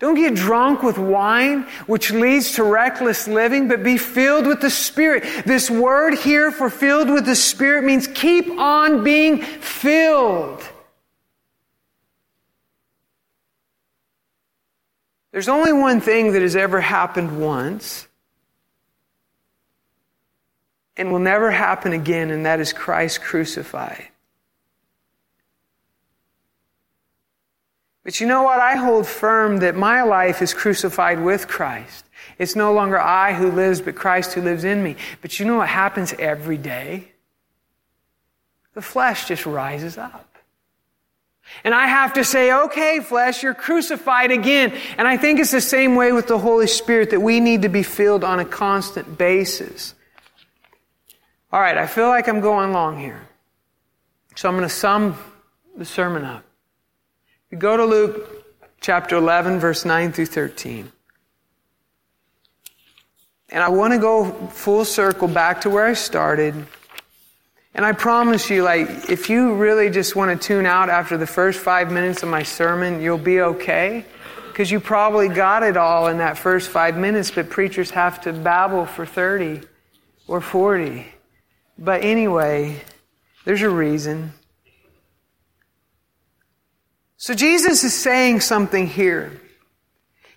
Don't 0.00 0.16
get 0.16 0.34
drunk 0.34 0.82
with 0.82 0.98
wine, 0.98 1.66
which 1.86 2.10
leads 2.10 2.54
to 2.54 2.64
reckless 2.64 3.28
living, 3.28 3.68
but 3.68 3.84
be 3.84 3.96
filled 3.96 4.46
with 4.46 4.60
the 4.60 4.70
Spirit. 4.70 5.22
This 5.46 5.70
word 5.70 6.14
here 6.14 6.50
for 6.50 6.68
filled 6.68 7.10
with 7.10 7.26
the 7.26 7.36
Spirit 7.36 7.84
means 7.84 8.08
keep 8.08 8.50
on 8.58 9.04
being 9.04 9.38
filled. 9.40 10.68
There's 15.32 15.48
only 15.48 15.72
one 15.72 16.00
thing 16.00 16.32
that 16.32 16.42
has 16.42 16.56
ever 16.56 16.80
happened 16.80 17.40
once 17.40 18.08
and 20.96 21.12
will 21.12 21.20
never 21.20 21.50
happen 21.50 21.92
again, 21.92 22.30
and 22.30 22.44
that 22.46 22.60
is 22.60 22.72
Christ 22.72 23.22
crucified. 23.22 24.08
But 28.02 28.20
you 28.20 28.26
know 28.26 28.42
what? 28.42 28.60
I 28.60 28.76
hold 28.76 29.06
firm 29.06 29.58
that 29.58 29.76
my 29.76 30.02
life 30.02 30.42
is 30.42 30.52
crucified 30.52 31.22
with 31.22 31.46
Christ. 31.46 32.04
It's 32.38 32.56
no 32.56 32.72
longer 32.72 32.98
I 32.98 33.34
who 33.34 33.50
lives, 33.50 33.80
but 33.80 33.94
Christ 33.94 34.32
who 34.32 34.42
lives 34.42 34.64
in 34.64 34.82
me. 34.82 34.96
But 35.20 35.38
you 35.38 35.46
know 35.46 35.56
what 35.56 35.68
happens 35.68 36.12
every 36.18 36.56
day? 36.56 37.12
The 38.74 38.82
flesh 38.82 39.28
just 39.28 39.46
rises 39.46 39.98
up. 39.98 40.29
And 41.64 41.74
I 41.74 41.86
have 41.86 42.14
to 42.14 42.24
say, 42.24 42.52
okay, 42.52 43.00
flesh, 43.00 43.42
you're 43.42 43.54
crucified 43.54 44.30
again. 44.30 44.72
And 44.96 45.06
I 45.06 45.16
think 45.16 45.40
it's 45.40 45.50
the 45.50 45.60
same 45.60 45.94
way 45.94 46.12
with 46.12 46.26
the 46.26 46.38
Holy 46.38 46.66
Spirit 46.66 47.10
that 47.10 47.20
we 47.20 47.40
need 47.40 47.62
to 47.62 47.68
be 47.68 47.82
filled 47.82 48.24
on 48.24 48.40
a 48.40 48.44
constant 48.44 49.18
basis. 49.18 49.94
All 51.52 51.60
right, 51.60 51.76
I 51.76 51.86
feel 51.86 52.08
like 52.08 52.28
I'm 52.28 52.40
going 52.40 52.72
long 52.72 52.98
here. 52.98 53.20
So 54.36 54.48
I'm 54.48 54.56
going 54.56 54.68
to 54.68 54.74
sum 54.74 55.18
the 55.76 55.84
sermon 55.84 56.24
up. 56.24 56.44
You 57.50 57.58
go 57.58 57.76
to 57.76 57.84
Luke 57.84 58.46
chapter 58.80 59.16
11, 59.16 59.58
verse 59.58 59.84
9 59.84 60.12
through 60.12 60.26
13. 60.26 60.90
And 63.50 63.62
I 63.62 63.68
want 63.68 63.92
to 63.92 63.98
go 63.98 64.30
full 64.48 64.84
circle 64.84 65.26
back 65.26 65.62
to 65.62 65.70
where 65.70 65.86
I 65.86 65.94
started. 65.94 66.54
And 67.74 67.84
I 67.84 67.92
promise 67.92 68.50
you, 68.50 68.62
like, 68.62 69.10
if 69.10 69.30
you 69.30 69.54
really 69.54 69.90
just 69.90 70.16
want 70.16 70.40
to 70.40 70.46
tune 70.46 70.66
out 70.66 70.88
after 70.88 71.16
the 71.16 71.26
first 71.26 71.60
five 71.60 71.92
minutes 71.92 72.22
of 72.22 72.28
my 72.28 72.42
sermon, 72.42 73.00
you'll 73.00 73.18
be 73.18 73.40
okay. 73.40 74.04
Because 74.48 74.70
you 74.70 74.80
probably 74.80 75.28
got 75.28 75.62
it 75.62 75.76
all 75.76 76.08
in 76.08 76.18
that 76.18 76.36
first 76.36 76.68
five 76.68 76.96
minutes, 76.96 77.30
but 77.30 77.48
preachers 77.48 77.90
have 77.90 78.20
to 78.22 78.32
babble 78.32 78.86
for 78.86 79.06
30 79.06 79.60
or 80.26 80.40
40. 80.40 81.06
But 81.78 82.04
anyway, 82.04 82.82
there's 83.44 83.62
a 83.62 83.70
reason. 83.70 84.32
So 87.16 87.34
Jesus 87.34 87.84
is 87.84 87.94
saying 87.94 88.40
something 88.40 88.86
here. 88.86 89.40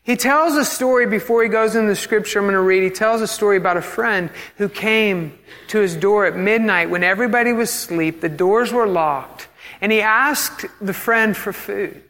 He 0.03 0.17
tells 0.17 0.57
a 0.57 0.65
story 0.65 1.07
before 1.07 1.43
he 1.43 1.49
goes 1.49 1.75
into 1.75 1.87
the 1.87 1.95
scripture 1.95 2.39
I'm 2.39 2.45
going 2.45 2.53
to 2.53 2.61
read. 2.61 2.83
He 2.83 2.89
tells 2.89 3.21
a 3.21 3.27
story 3.27 3.55
about 3.55 3.77
a 3.77 3.81
friend 3.81 4.29
who 4.57 4.67
came 4.67 5.39
to 5.67 5.79
his 5.79 5.95
door 5.95 6.25
at 6.25 6.35
midnight 6.35 6.89
when 6.89 7.03
everybody 7.03 7.53
was 7.53 7.69
asleep. 7.69 8.19
The 8.19 8.27
doors 8.27 8.73
were 8.73 8.85
locked. 8.85 9.47
And 9.79 9.91
he 9.91 10.01
asked 10.01 10.65
the 10.81 10.93
friend 10.93 11.35
for 11.35 11.53
food. 11.53 12.03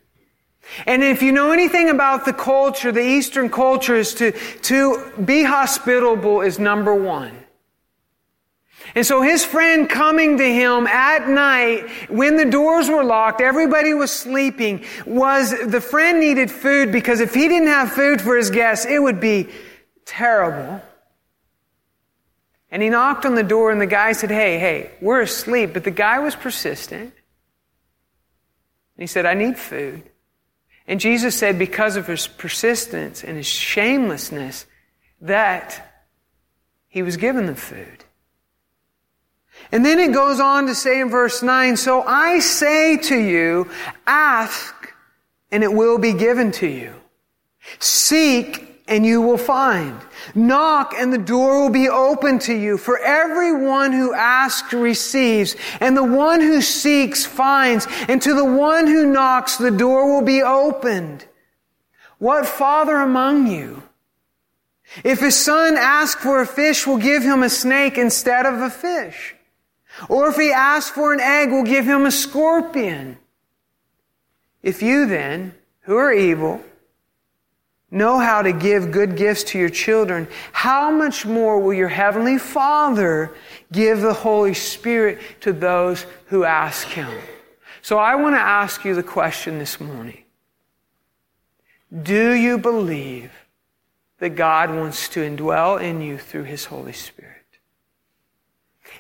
And 0.87 1.03
if 1.03 1.21
you 1.21 1.31
know 1.31 1.51
anything 1.51 1.89
about 1.89 2.25
the 2.25 2.33
culture, 2.33 2.91
the 2.91 3.05
Eastern 3.05 3.49
culture 3.49 3.95
is 3.95 4.15
to, 4.15 4.31
to 4.31 5.11
be 5.23 5.43
hospitable 5.43 6.41
is 6.41 6.57
number 6.57 6.95
one. 6.95 7.42
And 8.95 9.05
so 9.05 9.21
his 9.21 9.43
friend 9.43 9.89
coming 9.89 10.37
to 10.37 10.43
him 10.43 10.85
at 10.85 11.27
night 11.27 11.89
when 12.09 12.37
the 12.37 12.45
doors 12.45 12.89
were 12.89 13.03
locked, 13.03 13.41
everybody 13.41 13.93
was 13.93 14.11
sleeping, 14.11 14.85
was 15.05 15.51
the 15.65 15.81
friend 15.81 16.19
needed 16.19 16.51
food 16.51 16.91
because 16.91 17.19
if 17.19 17.33
he 17.33 17.47
didn't 17.47 17.69
have 17.69 17.91
food 17.91 18.21
for 18.21 18.37
his 18.37 18.51
guests, 18.51 18.85
it 18.85 18.99
would 18.99 19.19
be 19.19 19.49
terrible. 20.05 20.81
And 22.69 22.83
he 22.83 22.89
knocked 22.89 23.25
on 23.25 23.35
the 23.35 23.43
door 23.43 23.71
and 23.71 23.81
the 23.81 23.87
guy 23.87 24.11
said, 24.13 24.29
Hey, 24.29 24.59
hey, 24.59 24.91
we're 25.01 25.21
asleep. 25.21 25.73
But 25.73 25.83
the 25.83 25.91
guy 25.91 26.19
was 26.19 26.35
persistent. 26.35 27.13
And 28.95 29.01
he 29.01 29.07
said, 29.07 29.25
I 29.25 29.33
need 29.33 29.57
food. 29.57 30.03
And 30.87 30.99
Jesus 30.99 31.37
said, 31.37 31.57
because 31.57 31.95
of 31.95 32.07
his 32.07 32.27
persistence 32.27 33.23
and 33.23 33.37
his 33.37 33.47
shamelessness, 33.47 34.65
that 35.21 36.05
he 36.87 37.01
was 37.01 37.17
given 37.17 37.45
the 37.45 37.55
food. 37.55 38.03
And 39.73 39.83
then 39.83 39.99
it 39.99 40.13
goes 40.13 40.39
on 40.39 40.67
to 40.67 40.75
say 40.75 41.01
in 41.01 41.09
verse 41.09 41.41
9, 41.41 41.77
So 41.77 42.03
I 42.03 42.37
say 42.37 42.95
to 42.95 43.17
you, 43.17 43.71
ask 44.05 44.93
and 45.51 45.63
it 45.63 45.73
will 45.73 45.97
be 45.97 46.13
given 46.13 46.51
to 46.51 46.67
you. 46.67 46.93
Seek 47.79 48.83
and 48.87 49.03
you 49.03 49.19
will 49.19 49.39
find. 49.39 49.99
Knock 50.35 50.93
and 50.95 51.11
the 51.11 51.17
door 51.17 51.63
will 51.63 51.71
be 51.71 51.89
open 51.89 52.37
to 52.39 52.53
you. 52.53 52.77
For 52.77 52.99
everyone 52.99 53.93
who 53.93 54.13
asks 54.13 54.73
receives, 54.73 55.55
and 55.79 55.97
the 55.97 56.03
one 56.03 56.39
who 56.39 56.61
seeks 56.61 57.25
finds, 57.25 57.87
and 58.07 58.21
to 58.21 58.35
the 58.35 58.45
one 58.45 58.85
who 58.85 59.11
knocks 59.11 59.57
the 59.57 59.71
door 59.71 60.13
will 60.13 60.25
be 60.25 60.43
opened. 60.43 61.25
What 62.19 62.45
father 62.45 62.97
among 62.97 63.47
you, 63.47 63.81
if 65.03 65.19
his 65.19 65.35
son 65.35 65.77
asks 65.77 66.21
for 66.21 66.41
a 66.41 66.47
fish, 66.47 66.85
will 66.85 66.97
give 66.97 67.23
him 67.23 67.41
a 67.41 67.49
snake 67.49 67.97
instead 67.97 68.45
of 68.45 68.61
a 68.61 68.69
fish? 68.69 69.35
Or 70.09 70.29
if 70.29 70.35
he 70.35 70.51
asks 70.51 70.89
for 70.89 71.13
an 71.13 71.19
egg, 71.19 71.51
we'll 71.51 71.63
give 71.63 71.85
him 71.85 72.05
a 72.05 72.11
scorpion. 72.11 73.17
If 74.61 74.81
you 74.81 75.05
then, 75.05 75.53
who 75.81 75.97
are 75.97 76.13
evil, 76.13 76.61
know 77.91 78.17
how 78.17 78.41
to 78.41 78.51
give 78.51 78.91
good 78.91 79.15
gifts 79.15 79.43
to 79.43 79.59
your 79.59 79.69
children, 79.69 80.27
how 80.51 80.89
much 80.89 81.25
more 81.25 81.59
will 81.59 81.73
your 81.73 81.89
heavenly 81.89 82.37
Father 82.37 83.33
give 83.71 84.01
the 84.01 84.13
Holy 84.13 84.53
Spirit 84.53 85.19
to 85.41 85.53
those 85.53 86.05
who 86.27 86.43
ask 86.43 86.87
him? 86.87 87.11
So 87.81 87.97
I 87.97 88.15
want 88.15 88.35
to 88.35 88.39
ask 88.39 88.85
you 88.85 88.95
the 88.95 89.03
question 89.03 89.59
this 89.59 89.79
morning. 89.79 90.23
Do 92.01 92.31
you 92.33 92.57
believe 92.57 93.31
that 94.19 94.31
God 94.31 94.69
wants 94.69 95.09
to 95.09 95.19
indwell 95.19 95.81
in 95.81 96.01
you 96.01 96.17
through 96.17 96.45
his 96.45 96.65
Holy 96.65 96.93
Spirit? 96.93 97.32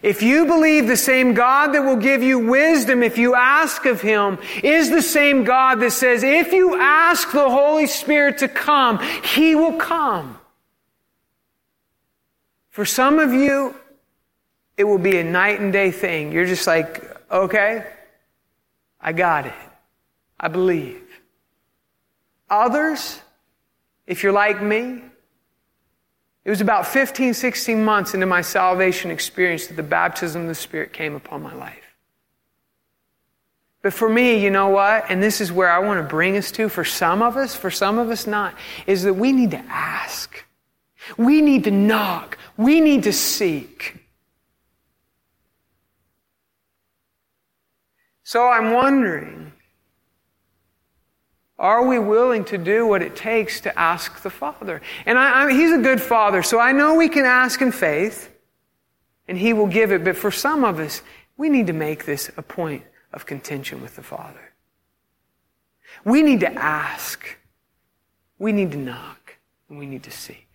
If 0.03 0.21
you 0.21 0.45
believe 0.45 0.85
the 0.85 0.97
same 0.97 1.33
God 1.33 1.67
that 1.69 1.81
will 1.81 1.95
give 1.95 2.21
you 2.21 2.37
wisdom 2.37 3.03
if 3.03 3.17
you 3.17 3.35
ask 3.35 3.85
of 3.85 4.01
Him 4.01 4.37
is 4.61 4.89
the 4.89 5.01
same 5.01 5.45
God 5.45 5.79
that 5.79 5.91
says, 5.91 6.23
if 6.23 6.51
you 6.51 6.75
ask 6.77 7.31
the 7.31 7.49
Holy 7.49 7.87
Spirit 7.87 8.39
to 8.39 8.49
come, 8.49 8.99
He 9.23 9.55
will 9.55 9.77
come. 9.77 10.37
For 12.69 12.83
some 12.83 13.17
of 13.17 13.31
you, 13.31 13.75
it 14.75 14.83
will 14.83 14.97
be 14.97 15.19
a 15.19 15.23
night 15.23 15.61
and 15.61 15.71
day 15.71 15.91
thing. 15.91 16.33
You're 16.33 16.47
just 16.47 16.67
like, 16.67 17.01
okay, 17.31 17.85
I 18.99 19.13
got 19.13 19.45
it. 19.45 19.53
I 20.37 20.49
believe. 20.49 21.01
Others, 22.49 23.21
if 24.05 24.21
you're 24.21 24.33
like 24.33 24.61
me, 24.61 25.01
it 26.45 26.49
was 26.49 26.59
about 26.59 26.87
15, 26.87 27.33
16 27.33 27.83
months 27.83 28.13
into 28.13 28.25
my 28.25 28.41
salvation 28.41 29.11
experience 29.11 29.67
that 29.67 29.75
the 29.75 29.83
baptism 29.83 30.41
of 30.41 30.47
the 30.49 30.55
Spirit 30.55 30.91
came 30.91 31.15
upon 31.15 31.41
my 31.41 31.53
life. 31.53 31.79
But 33.81 33.93
for 33.93 34.09
me, 34.09 34.41
you 34.41 34.49
know 34.49 34.69
what? 34.69 35.05
And 35.09 35.21
this 35.21 35.41
is 35.41 35.51
where 35.51 35.69
I 35.69 35.79
want 35.79 36.01
to 36.01 36.07
bring 36.07 36.37
us 36.37 36.51
to, 36.51 36.69
for 36.69 36.83
some 36.83 37.21
of 37.21 37.37
us, 37.37 37.55
for 37.55 37.69
some 37.69 37.97
of 37.97 38.09
us 38.09 38.27
not, 38.27 38.55
is 38.87 39.03
that 39.03 39.13
we 39.13 39.31
need 39.31 39.51
to 39.51 39.63
ask. 39.69 40.45
We 41.17 41.41
need 41.41 41.65
to 41.65 41.71
knock. 41.71 42.37
We 42.57 42.81
need 42.81 43.03
to 43.03 43.13
seek. 43.13 43.97
So 48.23 48.47
I'm 48.47 48.71
wondering, 48.71 49.52
are 51.59 51.85
we 51.85 51.99
willing 51.99 52.45
to 52.45 52.57
do 52.57 52.87
what 52.87 53.01
it 53.01 53.15
takes 53.15 53.61
to 53.61 53.79
ask 53.79 54.21
the 54.21 54.29
Father? 54.29 54.81
And 55.05 55.17
I, 55.17 55.45
I, 55.45 55.53
He's 55.53 55.71
a 55.71 55.77
good 55.77 56.01
Father, 56.01 56.43
so 56.43 56.59
I 56.59 56.71
know 56.71 56.95
we 56.95 57.09
can 57.09 57.25
ask 57.25 57.61
in 57.61 57.71
faith, 57.71 58.31
and 59.27 59.37
He 59.37 59.53
will 59.53 59.67
give 59.67 59.91
it. 59.91 60.03
But 60.03 60.17
for 60.17 60.31
some 60.31 60.63
of 60.63 60.79
us, 60.79 61.01
we 61.37 61.49
need 61.49 61.67
to 61.67 61.73
make 61.73 62.05
this 62.05 62.31
a 62.37 62.41
point 62.41 62.83
of 63.13 63.25
contention 63.25 63.81
with 63.81 63.95
the 63.95 64.03
Father. 64.03 64.53
We 66.03 66.21
need 66.23 66.39
to 66.41 66.51
ask. 66.51 67.37
We 68.39 68.51
need 68.51 68.71
to 68.71 68.77
knock, 68.77 69.37
and 69.69 69.77
we 69.77 69.85
need 69.85 70.03
to 70.03 70.11
seek. 70.11 70.52